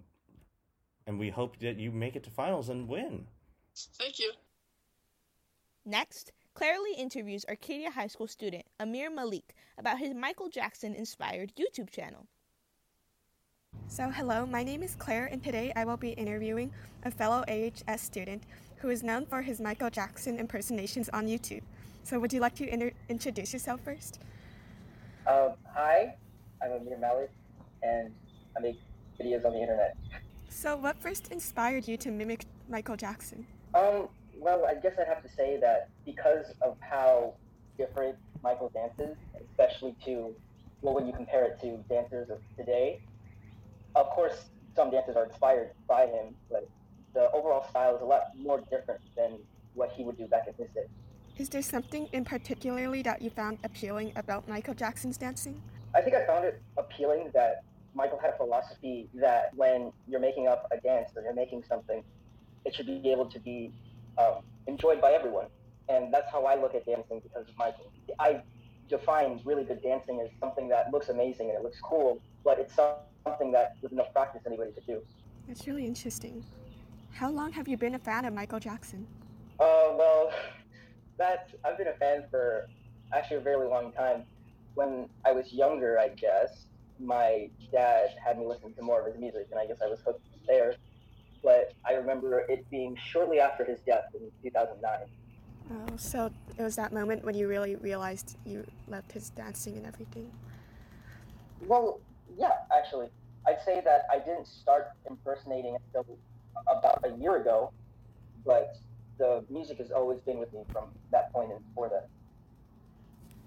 and 1.08 1.18
we 1.18 1.30
hope 1.30 1.58
that 1.60 1.78
you 1.78 1.92
make 1.92 2.16
it 2.16 2.24
to 2.24 2.30
finals 2.30 2.70
and 2.70 2.88
win. 2.88 3.26
Thank 3.98 4.20
you. 4.20 4.32
Next, 5.86 6.32
Claire 6.54 6.80
Lee 6.80 6.96
interviews 6.98 7.46
Arcadia 7.50 7.90
High 7.90 8.08
School 8.08 8.28
student 8.28 8.66
Amir 8.80 9.10
Malik 9.10 9.56
about 9.78 9.98
his 9.98 10.14
Michael 10.14 10.50
Jackson 10.50 10.94
inspired 10.94 11.54
YouTube 11.56 11.90
channel. 11.90 12.28
So, 13.88 14.10
hello, 14.10 14.46
my 14.46 14.64
name 14.64 14.84
is 14.84 14.96
Claire, 14.96 15.26
and 15.32 15.44
today 15.44 15.72
I 15.76 15.86
will 15.86 15.98
be 15.98 16.10
interviewing 16.10 16.72
a 17.06 17.12
fellow 17.12 17.44
AHS 17.48 18.02
student 18.02 18.44
who 18.78 18.90
is 18.90 19.04
known 19.04 19.26
for 19.26 19.42
his 19.42 19.60
Michael 19.60 19.90
Jackson 19.90 20.38
impersonations 20.38 21.10
on 21.10 21.28
YouTube. 21.28 21.64
So, 22.04 22.20
would 22.20 22.34
you 22.34 22.40
like 22.40 22.56
to 22.56 22.72
inter- 22.72 22.92
introduce 23.10 23.54
yourself 23.54 23.82
first? 23.82 24.20
Uh, 25.30 25.52
hi, 25.76 26.16
I'm 26.60 26.72
Amir 26.72 26.98
Malik, 26.98 27.30
and 27.84 28.12
I 28.58 28.62
make 28.62 28.80
videos 29.22 29.46
on 29.46 29.54
the 29.54 29.62
internet. 29.62 29.96
So, 30.50 30.76
what 30.76 31.00
first 31.00 31.32
inspired 31.32 31.88
you 31.88 31.98
to 31.98 32.10
mimic 32.10 32.46
Michael 32.68 32.96
Jackson? 32.98 33.46
Um, 33.76 34.08
well, 34.40 34.66
I 34.66 34.74
guess 34.74 34.94
I'd 35.00 35.06
have 35.06 35.22
to 35.22 35.30
say 35.30 35.60
that 35.62 35.90
because 36.04 36.48
of 36.64 36.78
how 36.80 37.36
different 37.78 38.16
Michael 38.42 38.72
dances, 38.74 39.18
especially 39.40 39.96
to, 40.06 40.34
well, 40.82 40.96
when 40.96 41.06
you 41.06 41.14
compare 41.14 41.44
it 41.44 41.62
to 41.62 41.78
dancers 41.88 42.32
of 42.32 42.40
today, 42.58 43.00
of 43.94 44.08
course, 44.08 44.50
some 44.76 44.90
dancers 44.90 45.16
are 45.16 45.26
inspired 45.26 45.70
by 45.88 46.08
him, 46.08 46.34
but 46.50 46.68
the 47.14 47.30
overall 47.34 47.70
style 47.70 47.96
is 47.96 48.02
a 48.02 48.06
lot 48.06 48.36
more 48.36 48.64
different 48.72 49.02
than 49.16 49.38
what 49.76 49.92
he 49.92 50.04
would 50.04 50.18
do 50.18 50.26
back 50.26 50.48
in 50.48 50.56
his 50.56 50.74
day. 50.74 50.88
Is 51.40 51.48
there 51.48 51.62
something 51.62 52.10
in 52.12 52.26
particularly 52.26 53.02
that 53.04 53.22
you 53.22 53.30
found 53.30 53.60
appealing 53.64 54.12
about 54.18 54.50
Michael 54.50 54.74
Jackson's 54.74 55.18
dancing? 55.18 55.62
I 55.96 56.02
think 56.02 56.14
I 56.14 56.26
found 56.26 56.44
it 56.44 56.62
appealing 56.78 57.32
that 57.34 57.64
Michael 57.96 58.20
had 58.20 58.32
a 58.32 58.36
philosophy 58.36 59.08
that 59.14 59.56
when 59.56 59.94
you're 60.06 60.20
making 60.20 60.50
up 60.50 60.68
a 60.70 60.82
dance 60.82 61.12
or 61.16 61.22
you're 61.22 61.34
making 61.34 61.64
something, 61.64 62.04
it 62.66 62.76
should 62.76 62.88
be 62.88 63.10
able 63.10 63.26
to 63.28 63.40
be 63.40 63.72
um, 64.18 64.44
enjoyed 64.68 65.00
by 65.00 65.14
everyone. 65.14 65.46
And 65.88 66.14
that's 66.14 66.30
how 66.30 66.44
I 66.44 66.60
look 66.60 66.76
at 66.76 66.86
dancing 66.86 67.22
because 67.22 67.48
of 67.48 67.58
Michael. 67.58 67.90
I 68.20 68.42
define 68.90 69.40
really 69.46 69.64
good 69.64 69.82
dancing 69.82 70.20
as 70.20 70.30
something 70.42 70.68
that 70.68 70.92
looks 70.92 71.08
amazing 71.08 71.48
and 71.48 71.58
it 71.58 71.64
looks 71.64 71.80
cool, 71.80 72.22
but 72.44 72.60
it's 72.60 72.76
something 72.76 73.54
that 73.54 73.78
with 73.82 73.94
enough 73.94 74.12
practice 74.12 74.42
anybody 74.46 74.74
could 74.74 74.86
do. 74.86 75.02
That's 75.48 75.66
really 75.68 75.86
interesting. 75.86 76.44
How 77.14 77.30
long 77.32 77.54
have 77.54 77.70
you 77.70 77.78
been 77.78 77.96
a 77.96 78.00
fan 78.00 78.26
of 78.26 78.34
Michael 78.34 78.60
Jackson? 78.60 79.08
Uh, 79.58 79.96
well, 79.98 80.32
that 81.20 81.50
I've 81.64 81.78
been 81.78 81.88
a 81.88 81.94
fan 81.94 82.24
for 82.32 82.68
actually 83.14 83.38
a 83.38 83.42
very 83.42 83.68
long 83.68 83.92
time. 83.92 84.24
When 84.74 85.08
I 85.26 85.32
was 85.32 85.54
younger, 85.54 86.00
I 86.00 86.10
guess 86.10 86.66
my 87.00 87.50
dad 87.72 88.10
had 88.26 88.40
me 88.40 88.46
listen 88.46 88.74
to 88.74 88.82
more 88.82 89.02
of 89.02 89.06
his 89.06 89.22
music, 89.22 89.48
and 89.52 89.60
I 89.60 89.68
guess 89.68 89.78
I 89.84 89.88
was 89.88 90.00
hooked 90.04 90.26
there. 90.48 90.76
But 91.44 91.74
I 91.86 91.94
remember 91.94 92.40
it 92.50 92.70
being 92.70 92.98
shortly 93.12 93.40
after 93.40 93.64
his 93.64 93.80
death 93.82 94.06
in 94.14 94.32
2009. 94.44 95.08
Oh, 95.72 95.98
so 95.98 96.32
it 96.58 96.64
was 96.64 96.76
that 96.78 96.92
moment 96.92 97.24
when 97.24 97.36
you 97.36 97.48
really 97.48 97.76
realized 97.76 98.38
you 98.46 98.66
loved 98.88 99.12
his 99.12 99.30
dancing 99.30 99.78
and 99.78 99.86
everything. 99.86 100.32
Well, 101.66 102.00
yeah, 102.38 102.54
actually, 102.76 103.10
I'd 103.48 103.62
say 103.64 103.82
that 103.86 104.06
I 104.12 104.20
didn't 104.20 104.48
start 104.48 104.88
impersonating 105.10 105.78
until 105.94 106.18
about 106.68 107.06
a 107.06 107.16
year 107.18 107.38
ago, 107.38 107.72
music 109.50 109.78
has 109.78 109.92
always 109.92 110.20
been 110.22 110.40
with 110.40 110.52
me 110.54 110.62
from 110.72 110.86
that 111.12 111.32
point 111.34 111.52
and 111.52 111.66
before 111.68 111.90
that. 111.90 112.08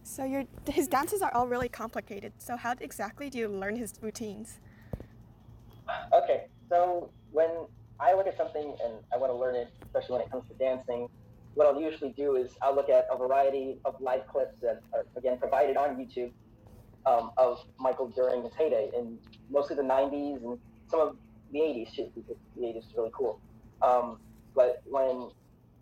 So 0.04 0.24
your 0.24 0.44
his 0.68 0.88
dances 0.88 1.22
are 1.22 1.32
all 1.34 1.46
really 1.46 1.68
complicated. 1.68 2.32
So 2.38 2.56
how 2.56 2.74
exactly 2.80 3.30
do 3.30 3.38
you 3.38 3.48
learn 3.48 3.76
his 3.76 3.94
routines? 4.00 4.58
Okay, 6.12 6.46
so 6.68 7.10
when 7.30 7.50
I 8.00 8.14
look 8.14 8.26
at 8.26 8.36
something 8.36 8.76
and 8.84 8.94
I 9.12 9.16
want 9.16 9.32
to 9.32 9.36
learn 9.36 9.54
it, 9.54 9.68
especially 9.84 10.14
when 10.14 10.22
it 10.22 10.30
comes 10.30 10.44
to 10.48 10.54
dancing, 10.54 11.08
what 11.54 11.66
I'll 11.66 11.80
usually 11.80 12.10
do 12.10 12.36
is 12.36 12.50
I'll 12.62 12.74
look 12.74 12.88
at 12.88 13.06
a 13.10 13.16
variety 13.16 13.78
of 13.84 14.00
live 14.00 14.26
clips 14.26 14.54
that 14.62 14.82
are 14.92 15.04
again 15.16 15.38
provided 15.38 15.76
on 15.76 15.96
YouTube 15.96 16.32
um, 17.06 17.30
of 17.36 17.60
Michael 17.78 18.08
during 18.08 18.42
his 18.42 18.52
heyday 18.54 18.90
in 18.96 19.18
mostly 19.50 19.76
the 19.76 19.82
90s 19.82 20.42
and 20.42 20.58
some 20.88 21.00
of 21.00 21.16
the 21.52 21.58
80s 21.58 21.94
too, 21.94 22.10
because 22.14 22.36
the 22.56 22.62
80s 22.62 22.78
is 22.78 22.94
really 22.96 23.10
cool. 23.12 23.40
Um, 23.82 24.18
but 24.54 24.82
when, 24.84 25.30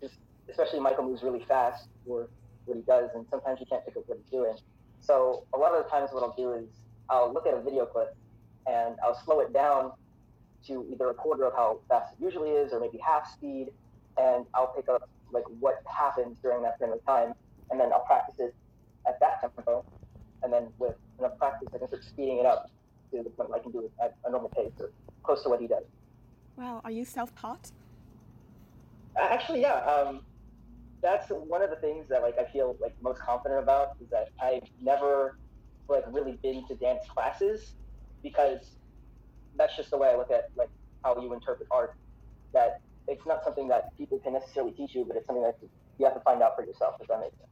just, 0.00 0.14
especially 0.48 0.80
Michael 0.80 1.04
moves 1.04 1.22
really 1.22 1.44
fast 1.46 1.88
for 2.06 2.28
what 2.66 2.76
he 2.76 2.82
does, 2.82 3.10
and 3.14 3.26
sometimes 3.30 3.60
you 3.60 3.66
can't 3.66 3.84
pick 3.84 3.96
up 3.96 4.04
what 4.06 4.18
he's 4.18 4.30
doing. 4.30 4.56
So 5.00 5.44
a 5.54 5.58
lot 5.58 5.74
of 5.74 5.84
the 5.84 5.90
times, 5.90 6.10
what 6.12 6.22
I'll 6.22 6.34
do 6.36 6.52
is 6.52 6.68
I'll 7.08 7.32
look 7.32 7.46
at 7.46 7.54
a 7.54 7.60
video 7.60 7.86
clip 7.86 8.14
and 8.66 8.96
I'll 9.02 9.20
slow 9.24 9.40
it 9.40 9.52
down 9.52 9.92
to 10.66 10.86
either 10.92 11.08
a 11.08 11.14
quarter 11.14 11.44
of 11.44 11.54
how 11.54 11.80
fast 11.88 12.12
it 12.12 12.22
usually 12.22 12.50
is, 12.50 12.72
or 12.72 12.80
maybe 12.80 12.98
half 12.98 13.32
speed, 13.32 13.72
and 14.18 14.44
I'll 14.54 14.74
pick 14.76 14.88
up 14.88 15.08
like 15.32 15.44
what 15.58 15.82
happens 15.86 16.36
during 16.42 16.62
that 16.62 16.78
period 16.78 16.96
of 16.96 17.06
time, 17.06 17.34
and 17.70 17.80
then 17.80 17.92
I'll 17.92 18.04
practice 18.04 18.36
it 18.38 18.54
at 19.06 19.18
that 19.20 19.40
tempo, 19.40 19.84
and 20.42 20.52
then 20.52 20.68
with 20.78 20.96
enough 21.18 21.38
practice, 21.38 21.68
I 21.74 21.78
can 21.78 21.88
start 21.88 22.04
speeding 22.04 22.38
it 22.38 22.46
up 22.46 22.70
to 23.12 23.22
the 23.22 23.30
point 23.30 23.48
where 23.48 23.58
I 23.58 23.62
can 23.62 23.72
do 23.72 23.80
it 23.80 23.92
at 24.02 24.16
a 24.26 24.30
normal 24.30 24.50
pace 24.50 24.72
or 24.78 24.90
close 25.22 25.42
to 25.44 25.48
what 25.48 25.60
he 25.60 25.66
does. 25.66 25.84
Wow, 26.56 26.82
are 26.84 26.90
you 26.90 27.04
self-taught? 27.04 27.70
Actually, 29.18 29.62
yeah. 29.62 29.78
Um, 29.84 30.22
that's 31.02 31.28
one 31.30 31.62
of 31.62 31.70
the 31.70 31.76
things 31.76 32.08
that 32.08 32.22
like 32.22 32.38
I 32.38 32.44
feel 32.44 32.76
like 32.80 32.94
most 33.02 33.20
confident 33.20 33.62
about 33.62 33.96
is 34.02 34.10
that 34.10 34.28
I've 34.40 34.68
never 34.80 35.38
like 35.88 36.04
really 36.08 36.38
been 36.42 36.66
to 36.68 36.74
dance 36.74 37.04
classes 37.08 37.72
because 38.22 38.76
that's 39.56 39.76
just 39.76 39.90
the 39.90 39.96
way 39.98 40.08
I 40.08 40.16
look 40.16 40.30
at 40.30 40.50
like 40.56 40.68
how 41.04 41.20
you 41.20 41.32
interpret 41.32 41.68
art. 41.70 41.96
That 42.52 42.80
it's 43.08 43.26
not 43.26 43.42
something 43.44 43.68
that 43.68 43.96
people 43.96 44.18
can 44.18 44.34
necessarily 44.34 44.72
teach 44.72 44.94
you, 44.94 45.04
but 45.04 45.16
it's 45.16 45.26
something 45.26 45.42
that 45.42 45.56
you 45.98 46.04
have 46.04 46.14
to 46.14 46.20
find 46.20 46.42
out 46.42 46.56
for 46.56 46.64
yourself. 46.64 46.96
If 47.00 47.08
that 47.08 47.20
makes 47.20 47.36
sense. 47.36 47.50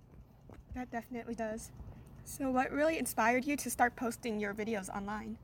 That 0.75 0.91
definitely 0.91 1.35
does. 1.35 1.71
So, 2.25 2.51
what 2.51 2.71
really 2.71 2.99
inspired 2.99 3.47
you 3.47 3.57
to 3.57 3.71
start 3.71 3.97
posting 3.97 4.39
your 4.39 4.53
videos 4.53 4.95
online? 4.95 5.39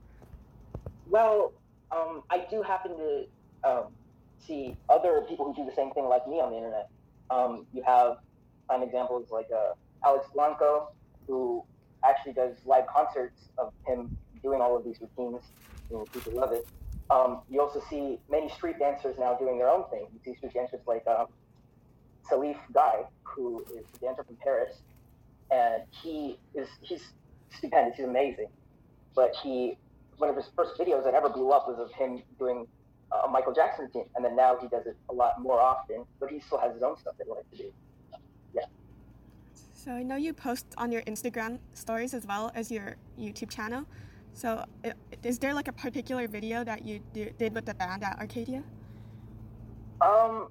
Well, 1.09 1.53
um, 1.91 2.23
I 2.29 2.45
do 2.49 2.61
happen 2.61 2.95
to 2.95 3.25
um, 3.63 3.85
other 4.95 5.25
people 5.27 5.45
who 5.45 5.53
do 5.53 5.69
the 5.69 5.75
same 5.75 5.91
thing 5.91 6.05
like 6.05 6.27
me 6.27 6.39
on 6.39 6.51
the 6.51 6.57
internet. 6.57 6.89
Um, 7.29 7.65
you 7.73 7.83
have 7.83 8.17
prime 8.67 8.81
examples 8.81 9.29
like 9.31 9.47
uh, 9.53 9.73
Alex 10.05 10.27
Blanco, 10.33 10.91
who 11.27 11.63
actually 12.03 12.33
does 12.33 12.55
live 12.65 12.85
concerts 12.87 13.49
of 13.57 13.73
him 13.85 14.17
doing 14.41 14.61
all 14.61 14.77
of 14.77 14.85
these 14.85 14.97
routines, 15.01 15.41
and 15.89 16.11
people 16.11 16.33
love 16.33 16.51
it. 16.53 16.65
Um, 17.09 17.41
you 17.49 17.61
also 17.61 17.81
see 17.89 18.19
many 18.29 18.49
street 18.49 18.79
dancers 18.79 19.15
now 19.19 19.35
doing 19.35 19.57
their 19.57 19.69
own 19.69 19.89
thing. 19.89 20.07
You 20.13 20.19
see 20.23 20.37
street 20.37 20.53
dancers 20.53 20.81
like 20.87 21.05
um, 21.07 21.27
Salif 22.29 22.57
Gueye, 22.73 23.05
who 23.23 23.63
is 23.75 23.85
a 23.95 23.99
dancer 23.99 24.23
from 24.23 24.37
Paris, 24.37 24.77
and 25.51 25.83
he 25.91 26.39
is 26.53 26.67
he's 26.81 27.03
stupendous. 27.55 27.97
He's 27.97 28.05
amazing, 28.05 28.47
but 29.15 29.35
he 29.43 29.77
one 30.17 30.29
of 30.29 30.35
his 30.35 30.45
first 30.55 30.79
videos 30.79 31.03
that 31.03 31.13
ever 31.13 31.29
blew 31.29 31.51
up 31.51 31.67
was 31.67 31.77
of 31.77 31.91
him 31.91 32.23
doing 32.39 32.67
a 33.11 33.27
Michael 33.27 33.53
Jackson 33.53 33.85
routine, 33.85 34.05
and 34.15 34.25
then 34.25 34.35
now 34.35 34.57
he 34.61 34.67
does 34.67 34.85
it 34.85 34.95
a 35.09 35.13
lot 35.13 35.41
more 35.41 35.59
often. 35.59 36.05
But 36.19 36.29
he 36.31 36.39
still 36.39 36.59
has 36.59 36.73
his 36.73 36.83
own 36.83 36.97
stuff 36.97 37.15
that 37.17 37.25
he 37.25 37.31
likes 37.31 37.49
to 37.51 37.57
do. 37.57 37.73
Yeah. 38.53 38.65
So 39.73 39.91
I 39.91 40.03
know 40.03 40.15
you 40.15 40.33
post 40.33 40.65
on 40.77 40.91
your 40.91 41.01
Instagram 41.03 41.59
stories 41.73 42.13
as 42.13 42.25
well 42.25 42.51
as 42.55 42.71
your 42.71 42.95
YouTube 43.19 43.49
channel. 43.49 43.85
So 44.33 44.65
is 45.23 45.39
there 45.39 45.53
like 45.53 45.69
a 45.69 45.71
particular 45.71 46.27
video 46.27 46.63
that 46.63 46.85
you 46.85 46.99
do, 47.13 47.29
did 47.37 47.55
with 47.55 47.65
the 47.65 47.73
band 47.73 48.03
at 48.03 48.19
Arcadia? 48.19 48.63
Um, 50.01 50.49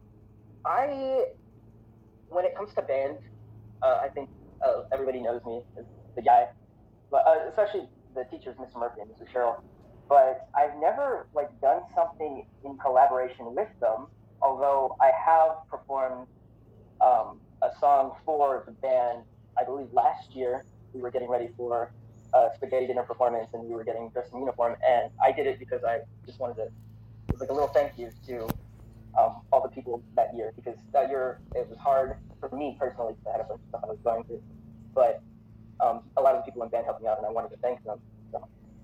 I 0.65 1.27
when 2.29 2.45
it 2.45 2.57
comes 2.57 2.73
to 2.75 2.83
band, 2.83 3.19
uh, 3.83 4.01
I 4.03 4.09
think 4.09 4.31
uh, 4.65 4.85
everybody 4.93 5.21
knows 5.21 5.41
me 5.45 5.61
as 5.79 5.85
the 6.17 6.23
guy, 6.23 6.49
but 7.11 7.25
uh, 7.27 7.49
especially 7.49 7.89
the 8.15 8.25
teachers, 8.25 8.57
Mr. 8.57 8.79
Murphy 8.79 9.03
and 9.03 9.11
Mr. 9.11 9.31
Cheryl. 9.31 9.61
But 10.09 10.49
I've 10.55 10.77
never 10.81 11.27
like 11.35 11.49
done 11.61 11.83
something 11.95 12.47
in 12.65 12.77
collaboration 12.79 13.55
with 13.55 13.69
them. 13.81 14.07
Although 14.43 14.97
I 15.01 15.11
have 15.27 15.69
performed 15.71 16.27
um, 17.01 17.41
a 17.63 17.69
song 17.81 18.13
for 18.25 18.65
the 18.67 18.73
band, 18.73 19.23
I 19.59 19.65
believe 19.65 19.89
last 19.93 20.35
year 20.35 20.65
we 20.93 21.01
were 21.01 21.11
getting 21.11 21.31
ready 21.31 21.49
for 21.57 21.93
a 22.35 22.49
spaghetti 22.57 22.87
dinner 22.87 23.03
performance 23.05 23.49
and 23.55 23.65
we 23.65 23.75
were 23.75 23.85
getting 23.85 24.11
dressed 24.11 24.33
in 24.33 24.41
uniform, 24.41 24.77
and 24.87 25.11
I 25.23 25.33
did 25.33 25.47
it 25.47 25.59
because 25.59 25.83
I 25.85 26.01
just 26.27 26.41
wanted 26.41 26.57
to. 26.57 26.63
It 26.63 27.33
was 27.33 27.41
like 27.41 27.51
a 27.51 27.53
little 27.53 27.69
thank 27.69 27.99
you 27.99 28.11
to 28.27 28.49
um, 29.19 29.43
all 29.53 29.63
the 29.63 29.69
people 29.69 30.03
that 30.17 30.35
year 30.37 30.53
because 30.57 30.77
that 30.93 31.09
year 31.09 31.41
it 31.55 31.69
was 31.69 31.79
hard 31.79 32.17
for 32.41 32.55
me 32.55 32.77
personally 32.79 33.15
I 33.27 33.33
had 33.33 33.41
a 33.41 33.45
bunch 33.45 33.61
of 33.63 33.69
stuff 33.69 33.81
I 33.85 33.87
was 33.87 33.99
going 34.05 34.25
through, 34.25 34.43
but 34.95 35.23
um, 35.81 36.03
a 36.17 36.21
lot 36.21 36.35
of 36.35 36.45
the 36.45 36.51
people 36.51 36.63
in 36.63 36.69
band 36.69 36.85
helped 36.85 37.03
me 37.03 37.09
out, 37.09 37.19
and 37.19 37.27
I 37.27 37.31
wanted 37.31 37.51
to 37.51 37.57
thank 37.59 37.83
them. 37.85 37.99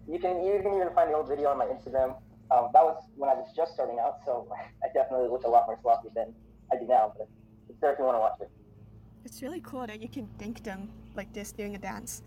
You 0.08 0.18
can 0.18 0.42
you 0.44 0.60
can 0.62 0.74
even 0.74 0.90
find 0.94 1.10
the 1.10 1.16
old 1.16 1.28
video 1.28 1.50
on 1.50 1.58
my 1.58 1.66
Instagram. 1.66 2.16
Um, 2.50 2.70
that 2.72 2.82
was 2.82 3.02
when 3.16 3.30
I 3.30 3.34
was 3.34 3.48
just 3.54 3.74
starting 3.74 3.98
out, 4.00 4.18
so 4.24 4.48
I 4.84 4.88
definitely 4.92 5.28
look 5.28 5.44
a 5.44 5.48
lot 5.48 5.66
more 5.66 5.78
sloppy 5.82 6.08
than 6.14 6.34
I 6.72 6.76
do 6.76 6.86
now. 6.86 7.12
But 7.16 7.28
it's 7.68 7.80
there 7.80 7.92
if 7.92 7.98
you 7.98 8.04
want 8.04 8.16
to 8.16 8.20
watch 8.20 8.38
it. 8.40 8.50
It's 9.24 9.42
really 9.42 9.60
cool 9.60 9.86
that 9.86 10.00
you 10.00 10.08
can 10.08 10.28
thank 10.38 10.64
them 10.64 10.88
like 11.14 11.32
this 11.32 11.52
during 11.52 11.74
a 11.74 11.78
dance. 11.78 12.22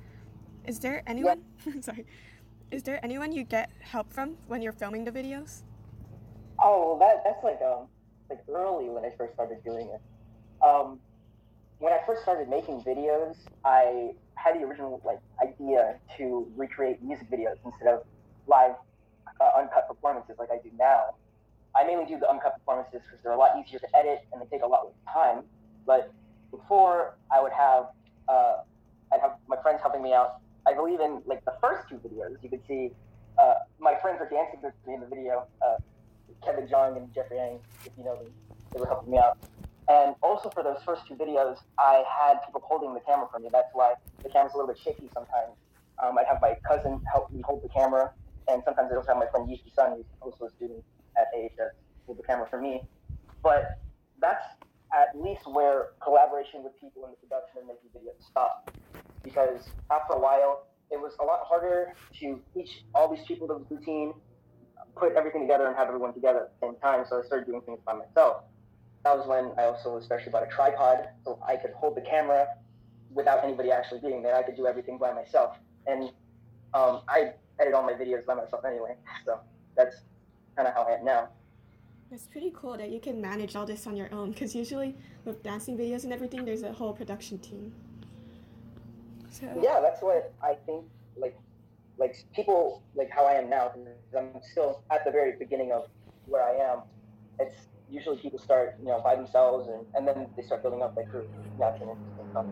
Is 0.66 0.80
there 0.80 1.04
anyone? 1.08 1.42
Yeah. 1.66 1.74
sorry. 1.82 2.06
Is 2.72 2.84
there 2.84 3.00
anyone 3.04 3.32
you 3.32 3.44
get 3.44 3.70
help 3.82 4.12
from 4.12 4.38
when 4.48 4.62
you're 4.62 4.74
filming 4.74 5.04
the 5.04 5.12
videos? 5.12 5.64
Oh, 6.62 6.98
that 7.00 7.24
that's 7.24 7.44
like 7.44 7.62
um 7.62 7.88
like 8.30 8.40
early 8.50 8.90
when 8.90 9.04
I 9.04 9.12
first 9.18 9.34
started 9.34 9.64
doing 9.64 9.90
it. 9.90 10.02
Um, 10.64 11.00
when 11.80 11.92
I 11.92 12.00
first 12.06 12.22
started 12.22 12.48
making 12.48 12.82
videos, 12.82 13.36
I 13.66 14.16
had 14.36 14.56
the 14.56 14.64
original 14.64 15.02
like 15.06 15.20
idea 15.42 15.96
to 16.18 16.48
recreate 16.56 17.02
music 17.02 17.30
videos 17.30 17.58
instead 17.66 17.88
of 17.88 18.04
live 18.48 18.74
uh, 19.40 19.60
uncut 19.60 19.88
performances 19.88 20.36
like 20.40 20.50
I 20.52 20.58
do 20.64 20.70
now. 20.78 21.16
I 21.76 21.84
mainly 21.86 22.06
do 22.06 22.20
the 22.20 22.30
uncut 22.30 22.54
performances 22.54 23.02
because 23.04 23.20
they're 23.24 23.32
a 23.34 23.38
lot 23.38 23.52
easier 23.58 23.80
to 23.80 23.88
edit 23.96 24.26
and 24.32 24.42
they 24.42 24.46
take 24.46 24.62
a 24.62 24.68
lot 24.68 24.86
less 24.86 25.14
time. 25.14 25.44
But 25.86 26.14
before, 26.52 27.16
I 27.32 27.42
would 27.42 27.54
have 27.54 27.88
uh, 28.28 28.58
I'd 29.12 29.22
have 29.22 29.38
my 29.48 29.58
friends 29.62 29.82
helping 29.82 30.02
me 30.02 30.14
out. 30.14 30.40
I 30.68 30.74
believe 30.74 31.00
in 31.00 31.22
like 31.26 31.44
the 31.46 31.54
first 31.62 31.90
two 31.90 31.96
videos, 31.96 32.38
you 32.42 32.50
could 32.50 32.62
see 32.68 32.92
uh, 33.38 33.56
my 33.80 33.96
friends 34.02 34.20
are 34.22 34.30
dancing 34.30 34.60
with 34.62 34.74
me 34.88 34.94
in 34.94 35.02
the 35.02 35.08
video. 35.08 35.48
Uh, 35.66 35.78
Kevin 36.44 36.68
Jong 36.68 36.98
and 36.98 37.14
Jeffrey 37.14 37.38
Yang, 37.38 37.60
if 37.86 37.92
you 37.98 38.04
know 38.04 38.16
them, 38.18 38.32
they 38.74 38.80
were 38.80 38.88
helping 38.88 39.12
me 39.12 39.18
out. 39.18 39.38
And 39.90 40.16
also 40.22 40.50
for 40.50 40.64
those 40.64 40.82
first 40.86 41.08
two 41.08 41.16
videos, 41.16 41.58
I 41.78 42.04
had 42.08 42.40
people 42.46 42.62
holding 42.64 42.94
the 42.94 43.02
camera 43.02 43.28
for 43.32 43.40
me. 43.40 43.50
That's 43.52 43.70
why 43.74 43.94
the 44.24 44.30
camera's 44.30 44.54
a 44.54 44.58
little 44.58 44.74
bit 44.74 44.80
shaky 44.82 45.10
sometimes. 45.14 45.60
Um, 46.02 46.18
I'd 46.18 46.26
have 46.28 46.40
my 46.42 46.56
cousin 46.68 47.02
help 47.12 47.32
me 47.32 47.42
hold 47.46 47.64
the 47.64 47.70
camera, 47.70 48.12
and 48.48 48.62
sometimes 48.66 48.90
I'd 48.92 48.98
also 48.98 49.10
have 49.10 49.18
my 49.18 49.28
friend 49.32 49.50
Yuki 49.50 49.72
Sun, 49.76 49.98
who's 49.98 50.06
also 50.22 50.46
a 50.46 50.50
student 50.56 50.84
at 51.18 51.28
AHS, 51.36 51.76
hold 52.06 52.18
the 52.18 52.24
camera 52.24 52.48
for 52.50 52.62
me. 52.62 52.82
But 53.44 53.80
that's 54.22 54.46
at 54.94 55.20
least 55.20 55.42
where 55.48 55.90
collaboration 56.02 56.64
with 56.64 56.80
people 56.80 57.06
in 57.06 57.12
the 57.12 57.18
production 57.28 57.60
and 57.60 57.68
making 57.68 57.90
videos 57.92 58.24
stopped. 58.26 58.70
Because 59.24 59.68
after 59.92 60.14
a 60.14 60.20
while, 60.20 60.68
it 60.92 61.00
was 61.00 61.14
a 61.20 61.26
lot 61.26 61.40
harder 61.44 61.94
to 62.20 62.40
teach 62.54 62.84
all 62.94 63.14
these 63.14 63.26
people 63.28 63.48
the 63.48 63.60
routine, 63.70 64.14
put 64.96 65.14
everything 65.16 65.42
together 65.42 65.68
and 65.68 65.76
have 65.76 65.88
everyone 65.88 66.14
together 66.14 66.48
at 66.48 66.60
the 66.60 66.68
same 66.68 66.76
time. 66.80 67.04
So 67.10 67.22
I 67.22 67.26
started 67.26 67.48
doing 67.48 67.62
things 67.62 67.80
by 67.86 67.94
myself. 67.94 68.44
That 69.04 69.18
was 69.18 69.28
when 69.28 69.52
I 69.58 69.68
also 69.68 69.98
especially 69.98 70.32
bought 70.32 70.44
a 70.44 70.48
tripod 70.48 71.10
so 71.26 71.40
I 71.46 71.58
could 71.58 71.72
hold 71.72 71.96
the 71.96 72.02
camera 72.02 72.48
without 73.14 73.44
anybody 73.44 73.72
actually 73.72 74.00
being 74.00 74.24
there. 74.24 74.36
I 74.36 74.44
could 74.44 74.56
do 74.56 74.66
everything 74.66 74.98
by 74.98 75.14
myself. 75.14 75.58
And 75.86 76.12
um, 76.74 77.02
I 77.08 77.34
edit 77.60 77.74
all 77.74 77.84
my 77.84 77.94
videos 77.94 78.26
by 78.26 78.36
myself 78.36 78.64
anyway. 78.66 78.96
So 79.26 79.40
that's 79.76 79.98
kind 80.56 80.68
of 80.68 80.74
how 80.74 80.84
I 80.84 80.98
am 80.98 81.06
now. 81.06 81.30
It's 82.12 82.28
pretty 82.28 82.54
cool 82.56 82.78
that 82.78 82.92
you 82.92 83.00
can 83.00 83.20
manage 83.20 83.56
all 83.56 83.66
this 83.66 83.88
on 83.88 83.98
your 83.98 84.14
own 84.14 84.32
because 84.32 84.56
usually 84.56 84.96
with 85.26 85.42
dancing 85.44 85.78
videos 85.78 86.04
and 86.04 86.14
everything, 86.14 86.46
there's 86.46 86.64
a 86.64 86.72
whole 86.72 86.94
production 86.94 87.40
team. 87.40 87.74
So 89.32 89.48
yeah, 89.62 89.80
that's 89.82 90.02
what 90.02 90.32
I 90.42 90.54
think. 90.66 90.86
Like, 91.18 91.38
like 91.98 92.16
people 92.36 92.84
like 92.96 93.10
how 93.10 93.26
I 93.26 93.34
am 93.34 93.50
now. 93.50 93.72
Because 93.74 94.30
I'm 94.36 94.42
still 94.52 94.84
at 94.92 95.04
the 95.06 95.12
very 95.12 95.34
beginning 95.38 95.72
of 95.72 95.88
where 96.28 96.44
I 96.44 96.54
am. 96.72 96.80
It's 97.40 97.56
usually 97.94 98.18
people 98.18 98.40
start, 98.40 98.76
you 98.80 98.88
know, 98.88 99.00
by 99.04 99.16
themselves, 99.16 99.70
and, 99.70 99.86
and 99.94 100.08
then 100.08 100.28
they 100.36 100.42
start 100.42 100.64
building 100.64 100.82
up 100.82 100.98
like 100.98 101.10
groups. 101.10 101.30
Yeah, 101.60 101.74
it's 101.74 101.82
an 101.82 101.90
interesting 101.90 102.28
stuff. 102.32 102.46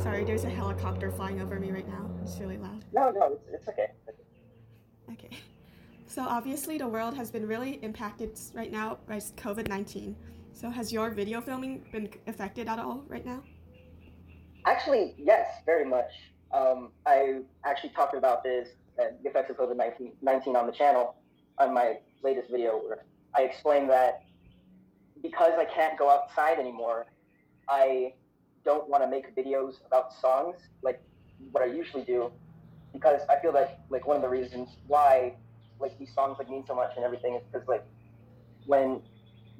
Sorry, 0.00 0.24
there's 0.24 0.44
a 0.44 0.50
helicopter 0.50 1.10
flying 1.10 1.40
over 1.40 1.58
me 1.58 1.70
right 1.72 1.88
now. 1.88 2.08
It's 2.22 2.38
really 2.38 2.58
loud. 2.58 2.84
No, 2.92 3.10
no, 3.10 3.32
it's, 3.32 3.48
it's 3.52 3.68
okay. 3.68 3.88
Okay. 5.10 5.30
So 6.06 6.22
obviously 6.22 6.78
the 6.78 6.86
world 6.86 7.14
has 7.14 7.30
been 7.30 7.46
really 7.46 7.80
impacted 7.82 8.38
right 8.52 8.70
now 8.70 8.98
by 9.08 9.16
COVID-19. 9.16 10.14
So 10.52 10.70
has 10.70 10.92
your 10.92 11.10
video 11.10 11.40
filming 11.40 11.84
been 11.90 12.08
affected 12.28 12.68
at 12.68 12.78
all 12.78 13.02
right 13.08 13.26
now? 13.26 13.42
Actually, 14.66 15.14
yes, 15.18 15.48
very 15.66 15.84
much. 15.84 16.12
Um, 16.52 16.92
I 17.06 17.40
actually 17.64 17.90
talked 17.90 18.14
about 18.14 18.44
this, 18.44 18.68
the 18.96 19.14
effects 19.24 19.50
of 19.50 19.56
COVID-19 19.56 20.54
on 20.56 20.66
the 20.66 20.72
channel 20.72 21.16
on 21.58 21.72
my 21.72 21.98
latest 22.22 22.50
video 22.50 22.78
where 22.78 23.04
I 23.34 23.42
explained 23.42 23.90
that 23.90 24.22
because 25.22 25.52
I 25.58 25.64
can't 25.64 25.98
go 25.98 26.10
outside 26.10 26.58
anymore, 26.58 27.06
I 27.68 28.12
don't 28.64 28.88
want 28.88 29.02
to 29.02 29.08
make 29.08 29.34
videos 29.36 29.74
about 29.86 30.12
songs 30.12 30.56
like 30.82 31.02
what 31.52 31.62
I 31.62 31.66
usually 31.66 32.04
do 32.04 32.30
because 32.92 33.20
I 33.28 33.40
feel 33.40 33.52
like 33.52 33.78
like 33.90 34.06
one 34.06 34.16
of 34.16 34.22
the 34.22 34.28
reasons 34.28 34.68
why 34.86 35.34
like 35.80 35.98
these 35.98 36.14
songs 36.14 36.36
like 36.38 36.48
mean 36.48 36.64
so 36.66 36.74
much 36.74 36.92
and 36.96 37.04
everything 37.04 37.34
is 37.34 37.42
because 37.50 37.66
like 37.68 37.84
when 38.66 39.02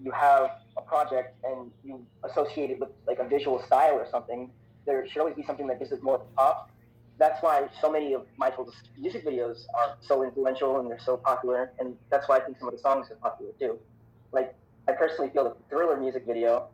you 0.03 0.11
have 0.11 0.51
a 0.77 0.83
project 0.83 1.37
and 1.45 1.71
you 1.85 2.05
associate 2.25 2.71
it 2.71 2.81
with 2.81 2.91
like 3.07 3.19
a 3.19 3.29
visual 3.29 3.63
style 3.63 3.95
or 3.95 4.07
something, 4.11 4.51
there 4.87 5.07
should 5.09 5.21
always 5.21 5.35
be 5.35 5.45
something 5.45 5.67
that 5.67 5.79
gives 5.79 5.93
it 5.93 6.03
more 6.03 6.21
pop. 6.37 6.71
That's 7.19 7.43
why 7.43 7.69
so 7.81 7.91
many 7.91 8.13
of 8.13 8.27
Michael's 8.37 8.75
music 8.99 9.25
videos 9.25 9.67
are 9.75 9.97
so 10.01 10.25
influential 10.25 10.81
and 10.81 10.91
they're 10.91 10.99
so 10.99 11.17
popular, 11.17 11.73
and 11.79 11.97
that's 12.11 12.29
why 12.29 12.39
I 12.39 12.41
think 12.41 12.59
some 12.59 12.69
of 12.69 12.75
the 12.75 12.81
songs 12.81 13.11
are 13.11 13.17
popular 13.17 13.53
too. 13.59 13.79
Like 14.33 14.55
I 14.89 14.93
personally 14.93 15.31
feel 15.31 15.45
that 15.45 15.57
the 15.57 15.65
Thriller 15.69 15.97
music 15.97 16.27
video, 16.27 16.69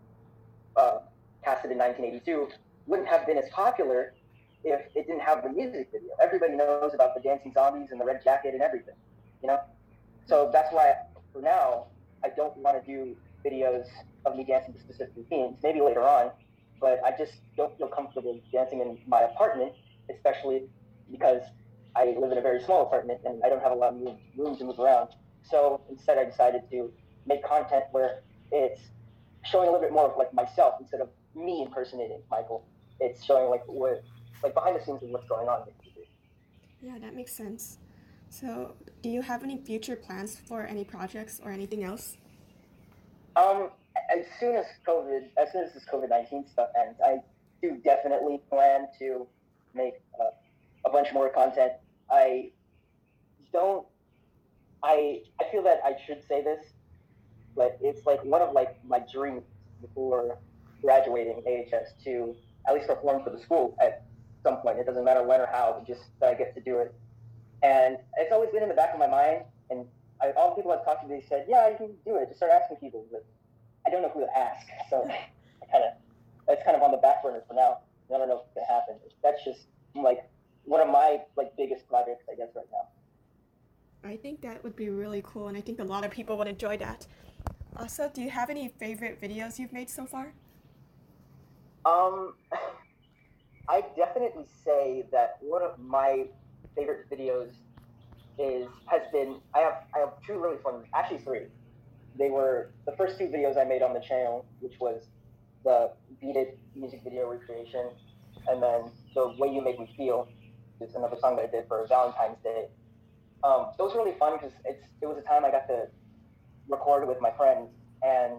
uh, 0.76 1.00
casted 1.44 1.70
in 1.70 1.79
1982, 1.79 2.48
wouldn't 2.87 3.09
have 3.09 3.26
been 3.26 3.37
as 3.37 3.48
popular 3.50 4.14
if 4.64 4.81
it 4.94 5.07
didn't 5.07 5.20
have 5.20 5.42
the 5.42 5.50
music 5.50 5.88
video. 5.92 6.11
Everybody 6.22 6.55
knows 6.55 6.92
about 6.94 7.14
the 7.14 7.20
dancing 7.20 7.53
zombies 7.53 7.88
and 7.90 8.00
the 8.00 8.05
red 8.05 8.22
jacket 8.24 8.55
and 8.55 8.62
everything, 8.62 8.94
you 9.42 9.48
know. 9.48 9.61
So 10.26 10.50
that's 10.53 10.72
why 10.72 10.94
for 11.33 11.42
now 11.42 11.87
I 12.24 12.29
don't 12.31 12.57
want 12.59 12.83
to 12.83 12.87
do 12.87 13.16
videos 13.44 13.87
of 14.24 14.37
me 14.37 14.44
dancing 14.44 14.74
to 14.74 14.81
specific 14.81 15.14
themes, 15.29 15.57
Maybe 15.62 15.81
later 15.81 16.03
on, 16.03 16.31
but 16.81 17.00
I 17.05 17.12
just 17.16 17.33
don't 17.57 17.76
feel 17.79 17.88
comfortable 17.88 18.38
dancing 18.53 18.81
in 18.81 18.98
my 19.07 19.20
apartment, 19.22 19.72
especially 20.14 20.68
because 21.11 21.42
I 21.96 22.14
live 22.18 22.33
in 22.33 22.38
a 22.38 22.42
very 22.42 22.62
small 22.62 22.83
apartment 22.83 23.20
and 23.25 23.42
I 23.44 23.49
don't 23.49 23.62
have 23.62 23.73
a 23.73 23.75
lot 23.75 23.94
of 23.94 24.01
room 24.37 24.57
to 24.57 24.64
move 24.64 24.79
around. 24.79 25.11
So 25.42 25.81
instead, 25.90 26.18
I 26.18 26.25
decided 26.25 26.62
to 26.70 26.92
make 27.27 27.44
content 27.44 27.85
where 27.92 28.23
it's 28.53 28.81
showing 29.44 29.68
a 29.68 29.73
little 29.73 29.87
bit 29.87 29.92
more 29.92 30.11
of 30.11 30.16
like 30.16 30.33
myself 30.35 30.75
instead 30.81 31.01
of 31.01 31.09
me 31.35 31.62
impersonating 31.62 32.23
Michael. 32.31 32.64
It's 33.01 33.25
showing 33.25 33.51
like 33.51 33.62
what 33.66 34.05
like 34.42 34.55
behind 34.55 34.79
the 34.79 34.85
scenes 34.85 35.03
of 35.03 35.11
what's 35.11 35.29
going 35.29 35.49
on. 35.49 35.66
Yeah, 36.83 36.99
that 36.99 37.14
makes 37.14 37.37
sense. 37.37 37.79
So, 38.31 38.75
do 39.03 39.11
you 39.11 39.23
have 39.23 39.42
any 39.42 39.59
future 39.59 39.96
plans 39.96 40.38
for 40.38 40.64
any 40.64 40.85
projects 40.85 41.40
or 41.44 41.51
anything 41.51 41.85
else? 41.85 42.16
Um, 43.37 43.70
as 44.16 44.25
soon 44.38 44.57
as 44.57 44.64
COVID, 44.87 45.29
as 45.37 45.53
soon 45.53 45.64
as 45.64 45.75
this 45.75 45.85
COVID 45.92 46.09
nineteen 46.09 46.46
stuff 46.46 46.68
ends, 46.81 46.99
I 47.05 47.18
do 47.61 47.77
definitely 47.85 48.40
plan 48.49 48.87
to 48.99 49.27
make 49.74 49.94
uh, 50.20 50.30
a 50.85 50.90
bunch 50.90 51.09
more 51.12 51.30
content. 51.30 51.72
I 52.11 52.50
don't. 53.52 53.87
I 54.83 55.22
I 55.40 55.44
feel 55.50 55.62
that 55.64 55.80
I 55.85 55.94
should 56.06 56.22
say 56.26 56.42
this, 56.42 56.64
but 57.54 57.78
it's 57.80 58.06
like 58.06 58.24
one 58.24 58.42
of 58.42 58.52
like 58.52 58.83
my 58.85 59.02
dreams 59.12 59.42
before 59.80 60.38
graduating 60.83 61.42
AHS 61.46 61.92
to 62.04 62.35
at 62.66 62.74
least 62.74 62.88
perform 62.88 63.22
for 63.22 63.30
the 63.30 63.38
school 63.38 63.76
at 63.80 64.04
some 64.42 64.56
point. 64.59 64.78
It 64.78 64.87
doesn't 64.87 65.04
matter 65.04 65.22
when 65.22 65.40
or 65.40 65.46
how, 65.46 65.83
just 65.87 66.02
that 66.20 66.30
I 66.30 66.35
get 66.35 66.54
to 66.54 66.61
do 66.61 66.78
it. 66.78 66.94
And 67.62 67.98
it's 68.16 68.33
always 68.33 68.50
been 68.50 68.62
in 68.62 68.68
the 68.68 68.74
back 68.74 68.92
of 68.92 68.98
my 68.98 69.06
mind. 69.06 69.44
And 69.70 69.87
I, 70.20 70.30
all 70.33 70.50
the 70.50 70.56
people 70.56 70.72
I've 70.72 70.85
talked 70.85 71.02
to, 71.02 71.09
they 71.09 71.24
said, 71.28 71.46
yeah, 71.48 71.68
you 71.68 71.76
can 71.76 71.94
do 72.04 72.16
it. 72.16 72.26
Just 72.26 72.38
start 72.38 72.52
asking 72.52 72.78
people. 72.78 73.06
But 73.11 73.24
I 73.87 73.90
don't 73.90 74.02
know 74.02 74.09
who 74.09 74.20
to 74.20 74.38
ask. 74.38 74.66
So 74.88 75.09
I 75.62 75.66
kind 75.70 75.85
of, 75.85 75.92
it's 76.48 76.62
kind 76.64 76.76
of 76.76 76.83
on 76.83 76.90
the 76.90 76.98
back 76.98 77.22
burner 77.22 77.42
for 77.46 77.54
now. 77.54 77.78
I 78.12 78.18
don't 78.18 78.29
know 78.29 78.37
if 78.37 78.46
it 78.46 78.55
going 78.55 78.66
to 78.66 78.73
happen. 78.73 78.96
That's 79.23 79.44
just 79.44 79.66
like 79.94 80.29
one 80.64 80.81
of 80.81 80.88
my 80.88 81.20
like 81.37 81.57
biggest 81.57 81.88
projects, 81.88 82.25
I 82.31 82.37
guess, 82.37 82.49
right 82.55 82.66
now. 82.73 82.88
I 84.09 84.16
think 84.16 84.40
that 84.42 84.62
would 84.64 84.77
be 84.77 84.88
really 84.88 85.23
cool. 85.25 85.49
And 85.49 85.57
I 85.57 85.61
think 85.61 85.79
a 85.79 85.85
lot 85.85 86.05
of 86.05 86.11
people 86.11 86.38
would 86.38 86.49
enjoy 86.49 86.77
that. 86.79 87.07
Also, 87.77 88.11
do 88.12 88.23
you 88.23 88.31
have 88.31 88.51
any 88.51 88.68
favorite 88.68 89.20
videos 89.20 89.59
you've 89.59 89.73
made 89.73 89.90
so 89.90 90.07
far? 90.07 90.33
Um, 91.85 92.35
I 93.68 93.85
definitely 93.96 94.46
say 94.64 95.07
that 95.12 95.37
one 95.40 95.62
of 95.62 95.79
my 95.79 96.27
favorite 96.75 97.09
videos 97.11 97.51
is 98.38 98.68
has 98.87 99.03
been 99.12 99.37
I 99.55 99.61
have 99.61 99.85
I 99.94 99.99
have 99.99 100.12
two 100.27 100.38
really 100.38 100.57
fun 100.62 100.83
actually 100.94 101.18
three. 101.18 101.46
They 102.18 102.31
were 102.31 102.70
the 102.87 102.92
first 102.92 103.18
two 103.18 103.27
videos 103.27 103.57
I 103.57 103.64
made 103.64 103.83
on 103.83 103.94
the 103.94 104.01
channel, 104.01 104.44
which 104.61 104.75
was 104.81 105.07
the 105.64 105.92
Beat 106.20 106.37
It 106.37 106.59
music 106.75 107.03
video 107.05 107.31
recreation, 107.31 107.90
and 108.49 108.62
then 108.62 108.90
the 109.14 109.35
Way 109.38 109.53
You 109.53 109.62
Make 109.62 109.79
Me 109.79 109.92
Feel 109.96 110.29
is 110.81 110.94
another 110.94 111.16
song 111.20 111.37
that 111.37 111.46
I 111.46 111.51
did 111.51 111.68
for 111.68 111.87
Valentine's 111.88 112.38
Day. 112.42 112.68
Um, 113.42 113.73
those 113.79 113.94
were 113.94 114.05
really 114.05 114.18
fun 114.18 114.35
because 114.35 114.53
it's 114.64 114.85
it 115.01 115.07
was 115.07 115.16
a 115.18 115.23
time 115.23 115.44
I 115.44 115.51
got 115.51 115.66
to 115.68 115.87
record 116.68 117.09
with 117.09 117.20
my 117.20 117.31
friends 117.33 117.70
and 118.03 118.35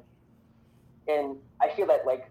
and 1.08 1.38
I 1.60 1.76
feel 1.76 1.88
that 1.88 2.06
like 2.06 2.30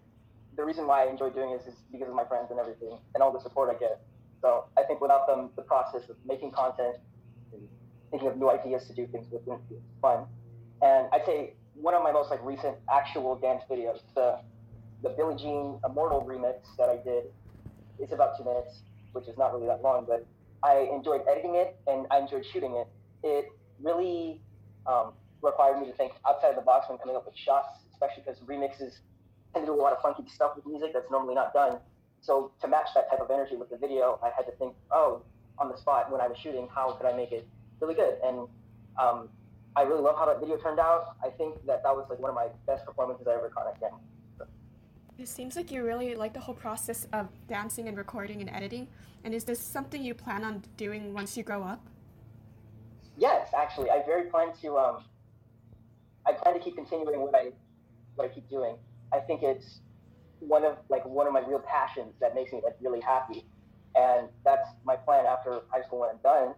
the 0.56 0.64
reason 0.64 0.86
why 0.86 1.04
I 1.04 1.10
enjoy 1.10 1.30
doing 1.30 1.52
this 1.56 1.66
is 1.66 1.74
because 1.92 2.08
of 2.08 2.14
my 2.14 2.24
friends 2.24 2.48
and 2.50 2.58
everything 2.58 2.98
and 3.14 3.22
all 3.22 3.32
the 3.32 3.40
support 3.40 3.74
I 3.74 3.78
get. 3.78 4.00
So 4.40 4.64
I 4.76 4.82
think 4.84 5.00
without 5.00 5.26
them, 5.26 5.50
the 5.56 5.62
process 5.62 6.08
of 6.08 6.16
making 6.26 6.52
content 6.52 6.96
and 7.52 7.62
thinking 8.10 8.28
of 8.28 8.36
new 8.36 8.50
ideas 8.50 8.86
to 8.86 8.94
do 8.94 9.06
things 9.06 9.26
with 9.30 9.42
is 9.70 9.82
fun. 10.00 10.24
And 10.82 11.08
I'd 11.12 11.24
say 11.26 11.54
one 11.74 11.94
of 11.94 12.02
my 12.02 12.12
most 12.12 12.30
like 12.30 12.44
recent 12.44 12.76
actual 12.92 13.36
dance 13.36 13.62
videos, 13.70 14.00
the 14.14 14.40
the 15.02 15.10
Billie 15.10 15.36
Jean 15.36 15.80
Immortal 15.84 16.26
remix 16.28 16.76
that 16.78 16.88
I 16.88 16.96
did, 17.02 17.24
is 17.98 18.12
about 18.12 18.36
two 18.36 18.44
minutes, 18.44 18.82
which 19.12 19.28
is 19.28 19.36
not 19.36 19.52
really 19.52 19.66
that 19.66 19.82
long, 19.82 20.06
but 20.06 20.26
I 20.62 20.88
enjoyed 20.92 21.22
editing 21.30 21.54
it 21.54 21.76
and 21.86 22.06
I 22.10 22.18
enjoyed 22.18 22.44
shooting 22.52 22.74
it. 22.74 22.88
It 23.22 23.46
really 23.82 24.40
um, 24.86 25.12
required 25.42 25.80
me 25.80 25.86
to 25.86 25.92
think 25.96 26.12
outside 26.26 26.56
the 26.56 26.62
box 26.62 26.86
when 26.88 26.98
coming 26.98 27.16
up 27.16 27.26
with 27.26 27.36
shots, 27.36 27.68
especially 27.92 28.22
because 28.24 28.40
remixes 28.40 29.00
tend 29.52 29.66
to 29.66 29.72
do 29.72 29.74
a 29.74 29.80
lot 29.80 29.92
of 29.92 30.00
funky 30.02 30.28
stuff 30.28 30.52
with 30.56 30.66
music 30.66 30.92
that's 30.92 31.10
normally 31.10 31.34
not 31.34 31.52
done. 31.52 31.78
So 32.20 32.52
to 32.60 32.68
match 32.68 32.88
that 32.94 33.08
type 33.10 33.20
of 33.20 33.30
energy 33.30 33.56
with 33.56 33.70
the 33.70 33.76
video, 33.76 34.18
I 34.22 34.30
had 34.36 34.44
to 34.44 34.52
think, 34.58 34.74
oh, 34.90 35.22
on 35.58 35.68
the 35.68 35.76
spot 35.76 36.10
when 36.12 36.20
I 36.20 36.28
was 36.28 36.38
shooting, 36.38 36.68
how 36.74 36.92
could 36.92 37.06
I 37.06 37.16
make 37.16 37.32
it 37.32 37.46
really 37.80 37.94
good? 37.94 38.16
And 38.24 38.48
um, 39.00 39.28
I 39.76 39.82
really 39.82 40.02
love 40.02 40.16
how 40.16 40.26
that 40.26 40.40
video 40.40 40.56
turned 40.56 40.78
out. 40.78 41.16
I 41.24 41.30
think 41.30 41.54
that 41.66 41.82
that 41.82 41.94
was 41.94 42.06
like 42.10 42.18
one 42.18 42.28
of 42.30 42.34
my 42.34 42.48
best 42.66 42.84
performances 42.84 43.26
I 43.26 43.34
ever 43.34 43.48
caught 43.48 43.66
camera. 43.80 44.00
It 45.20 45.28
seems 45.28 45.54
like 45.54 45.70
you 45.70 45.84
really 45.84 46.14
like 46.14 46.32
the 46.32 46.40
whole 46.40 46.54
process 46.54 47.06
of 47.12 47.28
dancing 47.46 47.88
and 47.88 47.98
recording 47.98 48.40
and 48.40 48.48
editing. 48.48 48.88
And 49.22 49.34
is 49.34 49.44
this 49.44 49.60
something 49.60 50.02
you 50.02 50.14
plan 50.14 50.44
on 50.44 50.64
doing 50.78 51.12
once 51.12 51.36
you 51.36 51.42
grow 51.42 51.62
up? 51.62 51.84
Yes, 53.18 53.50
actually, 53.54 53.90
I 53.90 54.02
very 54.06 54.30
plan 54.30 54.48
to. 54.62 54.78
Um, 54.78 55.04
I 56.26 56.32
plan 56.32 56.54
to 56.54 56.60
keep 56.60 56.74
continuing 56.74 57.20
what 57.20 57.34
I 57.34 57.50
what 58.14 58.30
I 58.30 58.34
keep 58.34 58.48
doing. 58.48 58.76
I 59.12 59.18
think 59.18 59.42
it's 59.42 59.80
one 60.38 60.64
of 60.64 60.78
like 60.88 61.04
one 61.04 61.26
of 61.26 61.34
my 61.34 61.40
real 61.40 61.58
passions 61.58 62.14
that 62.22 62.34
makes 62.34 62.50
me 62.50 62.62
like 62.64 62.76
really 62.80 63.00
happy, 63.00 63.44
and 63.94 64.26
that's 64.42 64.68
my 64.84 64.96
plan 64.96 65.26
after 65.26 65.60
high 65.68 65.82
school 65.82 66.00
when 66.00 66.08
I'm 66.08 66.22
done. 66.22 66.54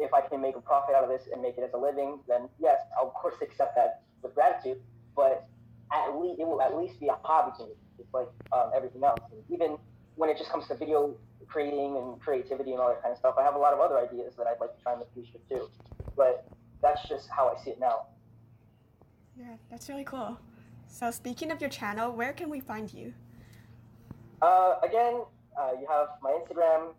If 0.00 0.12
I 0.12 0.20
can 0.20 0.40
make 0.40 0.56
a 0.56 0.60
profit 0.60 0.96
out 0.96 1.04
of 1.04 1.10
this 1.10 1.28
and 1.32 1.40
make 1.40 1.58
it 1.58 1.62
as 1.62 1.74
a 1.74 1.78
living, 1.78 2.18
then 2.26 2.48
yes, 2.58 2.80
I'll 2.98 3.06
of 3.06 3.14
course 3.14 3.36
accept 3.40 3.76
that 3.76 4.02
with 4.20 4.34
gratitude. 4.34 4.78
But 5.14 5.46
at 5.92 6.18
least 6.18 6.40
it 6.40 6.46
will 6.46 6.60
at 6.60 6.76
least 6.76 6.98
be 6.98 7.06
a 7.06 7.16
hobby 7.22 7.56
to 7.58 7.66
me, 7.66 7.74
just 8.00 8.12
like 8.14 8.28
um, 8.52 8.70
everything 8.74 9.04
else. 9.04 9.20
And 9.30 9.42
even 9.50 9.76
when 10.16 10.30
it 10.30 10.38
just 10.38 10.50
comes 10.50 10.66
to 10.68 10.74
video 10.74 11.14
creating 11.46 11.96
and 11.96 12.20
creativity 12.20 12.72
and 12.72 12.80
all 12.80 12.88
that 12.88 13.02
kind 13.02 13.12
of 13.12 13.18
stuff, 13.18 13.34
I 13.38 13.42
have 13.42 13.54
a 13.54 13.58
lot 13.58 13.72
of 13.72 13.80
other 13.80 13.98
ideas 13.98 14.34
that 14.36 14.46
I'd 14.46 14.60
like 14.60 14.76
to 14.76 14.82
try 14.82 14.94
in 14.94 15.00
the 15.00 15.06
future 15.14 15.38
too. 15.48 15.68
But 16.16 16.46
that's 16.82 17.08
just 17.08 17.28
how 17.28 17.48
I 17.48 17.62
see 17.62 17.70
it 17.70 17.80
now. 17.80 18.06
Yeah, 19.38 19.56
that's 19.70 19.88
really 19.88 20.04
cool. 20.04 20.38
So 20.88 21.10
speaking 21.10 21.50
of 21.50 21.60
your 21.60 21.70
channel, 21.70 22.12
where 22.12 22.32
can 22.32 22.50
we 22.50 22.60
find 22.60 22.92
you? 22.92 23.12
Uh, 24.42 24.76
again, 24.82 25.22
uh, 25.58 25.70
you 25.78 25.86
have 25.88 26.08
my 26.22 26.30
Instagram 26.30 26.92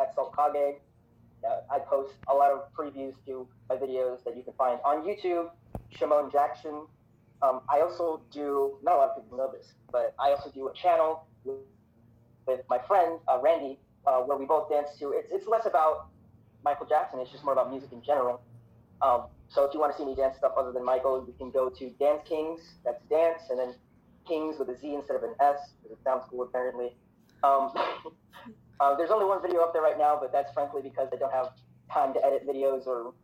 at 0.00 0.14
Saltkage. 0.16 0.76
Uh, 1.46 1.60
I 1.70 1.78
post 1.78 2.14
a 2.28 2.34
lot 2.34 2.50
of 2.50 2.72
previews 2.74 3.14
to 3.26 3.46
my 3.68 3.76
videos 3.76 4.24
that 4.24 4.36
you 4.36 4.42
can 4.42 4.54
find 4.54 4.80
on 4.84 5.04
YouTube, 5.04 5.50
Shimon 5.90 6.30
Jackson. 6.32 6.86
Um, 7.42 7.60
I 7.68 7.80
also 7.80 8.20
do, 8.32 8.78
not 8.82 8.94
a 8.94 8.98
lot 8.98 9.08
of 9.10 9.22
people 9.22 9.38
know 9.38 9.50
this, 9.52 9.72
but 9.92 10.14
I 10.18 10.30
also 10.30 10.50
do 10.50 10.68
a 10.68 10.74
channel 10.74 11.26
with, 11.44 11.56
with 12.46 12.60
my 12.68 12.78
friend, 12.86 13.20
uh, 13.28 13.38
Randy, 13.40 13.78
uh, 14.06 14.20
where 14.20 14.36
we 14.36 14.44
both 14.44 14.68
dance 14.68 14.88
to. 14.98 15.12
It's, 15.12 15.30
it's 15.30 15.46
less 15.46 15.66
about 15.66 16.08
Michael 16.64 16.86
Jackson, 16.86 17.20
it's 17.20 17.30
just 17.30 17.44
more 17.44 17.52
about 17.52 17.70
music 17.70 17.92
in 17.92 18.02
general. 18.02 18.40
Um, 19.00 19.26
so 19.48 19.64
if 19.64 19.72
you 19.72 19.80
want 19.80 19.92
to 19.92 19.98
see 19.98 20.04
me 20.04 20.14
dance 20.14 20.36
stuff 20.36 20.52
other 20.58 20.72
than 20.72 20.84
Michael, 20.84 21.24
you 21.26 21.34
can 21.38 21.50
go 21.50 21.70
to 21.70 21.90
Dance 21.98 22.22
Kings. 22.28 22.60
That's 22.84 23.02
dance, 23.08 23.42
and 23.50 23.58
then 23.58 23.74
Kings 24.26 24.56
with 24.58 24.68
a 24.68 24.78
Z 24.78 24.94
instead 24.94 25.16
of 25.16 25.22
an 25.22 25.34
S 25.40 25.72
because 25.82 25.96
it 25.96 26.02
sounds 26.04 26.24
cool 26.28 26.42
apparently. 26.42 26.96
Um, 27.42 27.72
uh, 28.80 28.96
there's 28.96 29.10
only 29.10 29.24
one 29.24 29.40
video 29.40 29.60
up 29.60 29.72
there 29.72 29.82
right 29.82 29.96
now, 29.96 30.18
but 30.20 30.32
that's 30.32 30.52
frankly 30.52 30.82
because 30.82 31.08
I 31.12 31.16
don't 31.16 31.32
have 31.32 31.52
time 31.92 32.12
to 32.14 32.24
edit 32.24 32.46
videos, 32.46 32.86
or 32.86 33.14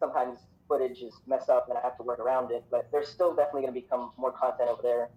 sometimes 0.00 0.38
footage 0.68 0.98
is 0.98 1.14
messed 1.26 1.48
up 1.48 1.68
and 1.68 1.78
I 1.78 1.80
have 1.80 1.96
to 1.96 2.02
work 2.02 2.18
around 2.18 2.50
it. 2.50 2.64
But 2.70 2.88
there's 2.92 3.08
still 3.08 3.34
definitely 3.34 3.62
going 3.62 3.74
to 3.74 3.80
become 3.80 4.12
more 4.16 4.32
content 4.32 4.68
over 4.70 4.82
there. 4.82 5.08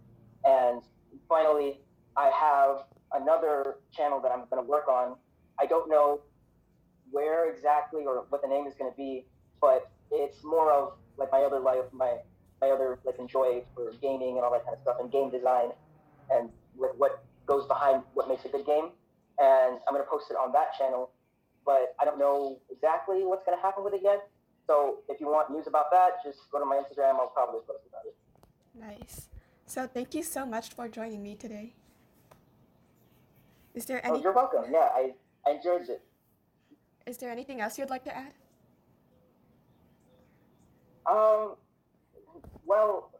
And 0.45 0.81
finally, 1.27 1.79
I 2.17 2.31
have 2.33 2.85
another 3.13 3.77
channel 3.91 4.21
that 4.21 4.31
I'm 4.31 4.45
going 4.49 4.63
to 4.63 4.69
work 4.69 4.87
on. 4.87 5.15
I 5.59 5.65
don't 5.65 5.89
know 5.89 6.21
where 7.11 7.51
exactly 7.51 8.05
or 8.05 8.25
what 8.29 8.41
the 8.41 8.47
name 8.47 8.65
is 8.65 8.73
going 8.75 8.89
to 8.89 8.97
be, 8.97 9.25
but 9.59 9.91
it's 10.11 10.43
more 10.43 10.71
of 10.71 10.93
like 11.17 11.31
my 11.31 11.41
other 11.41 11.59
life, 11.59 11.85
my 11.91 12.17
my 12.61 12.69
other 12.69 12.99
like 13.03 13.17
enjoy 13.17 13.63
for 13.73 13.91
gaming 14.01 14.37
and 14.37 14.45
all 14.45 14.51
that 14.51 14.63
kind 14.63 14.75
of 14.75 14.81
stuff 14.81 14.97
and 14.99 15.11
game 15.11 15.31
design 15.31 15.69
and 16.29 16.49
with 16.77 16.91
what 16.97 17.23
goes 17.47 17.65
behind 17.67 18.03
what 18.13 18.29
makes 18.29 18.45
a 18.45 18.49
good 18.49 18.65
game. 18.65 18.89
And 19.39 19.79
I'm 19.87 19.93
gonna 19.93 20.05
post 20.09 20.29
it 20.29 20.37
on 20.37 20.51
that 20.53 20.77
channel, 20.77 21.09
but 21.65 21.95
I 21.99 22.05
don't 22.05 22.19
know 22.19 22.59
exactly 22.69 23.25
what's 23.25 23.43
gonna 23.43 23.61
happen 23.61 23.83
with 23.83 23.93
it 23.93 24.01
yet. 24.03 24.29
So 24.71 24.99
if 25.09 25.19
you 25.19 25.27
want 25.27 25.51
news 25.51 25.67
about 25.67 25.91
that, 25.91 26.23
just 26.23 26.49
go 26.49 26.57
to 26.57 26.63
my 26.65 26.77
Instagram. 26.77 27.19
I'll 27.19 27.27
probably 27.27 27.59
post 27.67 27.83
about 27.89 28.05
it. 28.05 28.15
Nice. 28.73 29.27
So 29.65 29.85
thank 29.85 30.15
you 30.15 30.23
so 30.23 30.45
much 30.45 30.69
for 30.69 30.87
joining 30.87 31.21
me 31.21 31.35
today. 31.35 31.73
Is 33.73 33.85
there 33.85 33.99
any? 34.05 34.19
Oh, 34.19 34.21
you're 34.21 34.31
welcome. 34.31 34.63
Yeah, 34.71 34.87
I, 34.95 35.11
I 35.45 35.55
enjoyed 35.55 35.89
it. 35.89 36.01
is 37.05 37.17
there 37.17 37.29
anything 37.29 37.59
else 37.59 37.77
you'd 37.77 37.89
like 37.89 38.05
to 38.05 38.15
add? 38.15 38.33
Um, 41.05 41.55
well, 42.65 43.11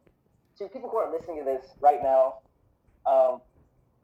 to 0.57 0.69
people 0.69 0.89
who 0.89 0.97
are 0.97 1.11
listening 1.11 1.39
to 1.39 1.43
this 1.43 1.65
right 1.81 2.01
now, 2.01 2.35
um, 3.05 3.41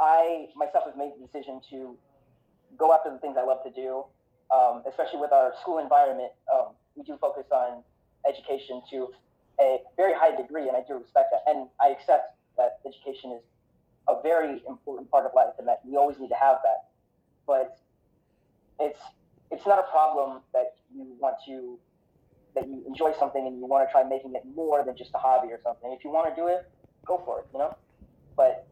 I 0.02 0.48
myself 0.58 0.84
have 0.86 0.98
made 0.98 1.14
the 1.18 1.26
decision 1.26 1.62
to 1.70 1.96
go 2.78 2.94
after 2.94 3.10
the 3.10 3.20
things 3.20 3.38
I 3.40 3.46
love 3.46 3.64
to 3.64 3.72
do, 3.72 4.04
um, 4.54 4.84
especially 4.86 5.22
with 5.22 5.32
our 5.32 5.54
school 5.62 5.80
environment. 5.80 6.34
Um, 6.54 6.74
we 6.98 7.04
do 7.04 7.16
focus 7.22 7.46
on 7.52 7.84
education 8.28 8.82
to 8.92 9.10
a 9.60 9.78
very 9.96 10.14
high 10.14 10.36
degree, 10.36 10.68
and 10.68 10.78
I 10.78 10.82
do 10.88 10.96
respect 10.96 11.30
that. 11.32 11.44
And 11.48 11.68
I 11.82 11.90
accept 11.90 12.36
that 12.58 12.80
education 12.86 13.32
is 13.32 13.44
a 14.08 14.22
very 14.22 14.62
important 14.68 15.10
part 15.12 15.26
of 15.26 15.32
life, 15.36 15.54
and 15.60 15.68
that 15.68 15.82
we 15.86 15.98
always 15.98 16.20
need 16.20 16.30
to 16.30 16.36
have 16.40 16.58
that. 16.64 16.90
But 17.46 17.78
it's 18.80 19.00
it's 19.52 19.66
not 19.66 19.80
a 19.80 19.90
problem 19.90 20.42
that 20.54 20.76
you 20.94 21.16
want 21.20 21.36
to 21.48 21.80
that 22.56 22.68
you 22.68 22.84
enjoy 22.88 23.14
something 23.18 23.46
and 23.46 23.58
you 23.58 23.66
want 23.66 23.88
to 23.88 23.92
try 23.92 24.04
making 24.04 24.34
it 24.36 24.44
more 24.56 24.84
than 24.84 24.98
just 24.98 25.12
a 25.14 25.18
hobby 25.18 25.50
or 25.52 25.60
something. 25.64 25.92
If 25.92 26.04
you 26.04 26.10
want 26.10 26.34
to 26.34 26.36
do 26.40 26.48
it, 26.48 26.70
go 27.06 27.22
for 27.24 27.40
it, 27.42 27.48
you 27.54 27.60
know. 27.60 27.76
But 28.36 28.68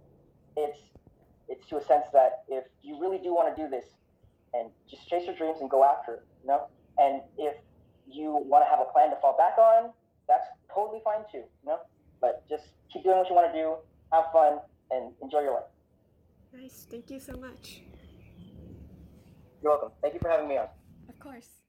it's 0.57 0.79
it's 1.47 1.65
to 1.67 1.77
a 1.77 1.83
sense 1.83 2.05
that 2.13 2.43
if 2.49 2.65
you 2.81 2.99
really 2.99 3.19
do 3.19 3.33
want 3.33 3.55
to 3.55 3.61
do 3.61 3.69
this, 3.69 3.85
and 4.53 4.69
just 4.89 5.07
chase 5.07 5.25
your 5.25 5.35
dreams 5.35 5.57
and 5.61 5.69
go 5.69 5.83
after 5.83 6.15
it, 6.15 6.23
you 6.41 6.47
know. 6.47 6.67
And 6.97 7.21
if 7.37 7.55
you 8.07 8.31
want 8.45 8.63
to 8.65 8.69
have 8.69 8.79
a 8.79 8.91
plan 8.91 9.09
to 9.09 9.15
fall 9.17 9.35
back 9.37 9.57
on, 9.57 9.91
that's 10.27 10.47
totally 10.73 10.99
fine 11.03 11.21
too, 11.31 11.43
you 11.61 11.65
know. 11.65 11.79
But 12.21 12.47
just 12.49 12.63
keep 12.91 13.03
doing 13.03 13.17
what 13.17 13.29
you 13.29 13.35
want 13.35 13.51
to 13.51 13.57
do, 13.57 13.75
have 14.11 14.25
fun, 14.31 14.59
and 14.91 15.13
enjoy 15.21 15.41
your 15.41 15.53
life. 15.53 15.71
Nice. 16.53 16.87
Thank 16.89 17.11
you 17.11 17.19
so 17.19 17.33
much. 17.33 17.81
You're 19.61 19.71
welcome. 19.71 19.91
Thank 20.01 20.13
you 20.13 20.19
for 20.19 20.29
having 20.29 20.47
me 20.47 20.57
on. 20.57 20.67
Of 21.09 21.19
course. 21.19 21.64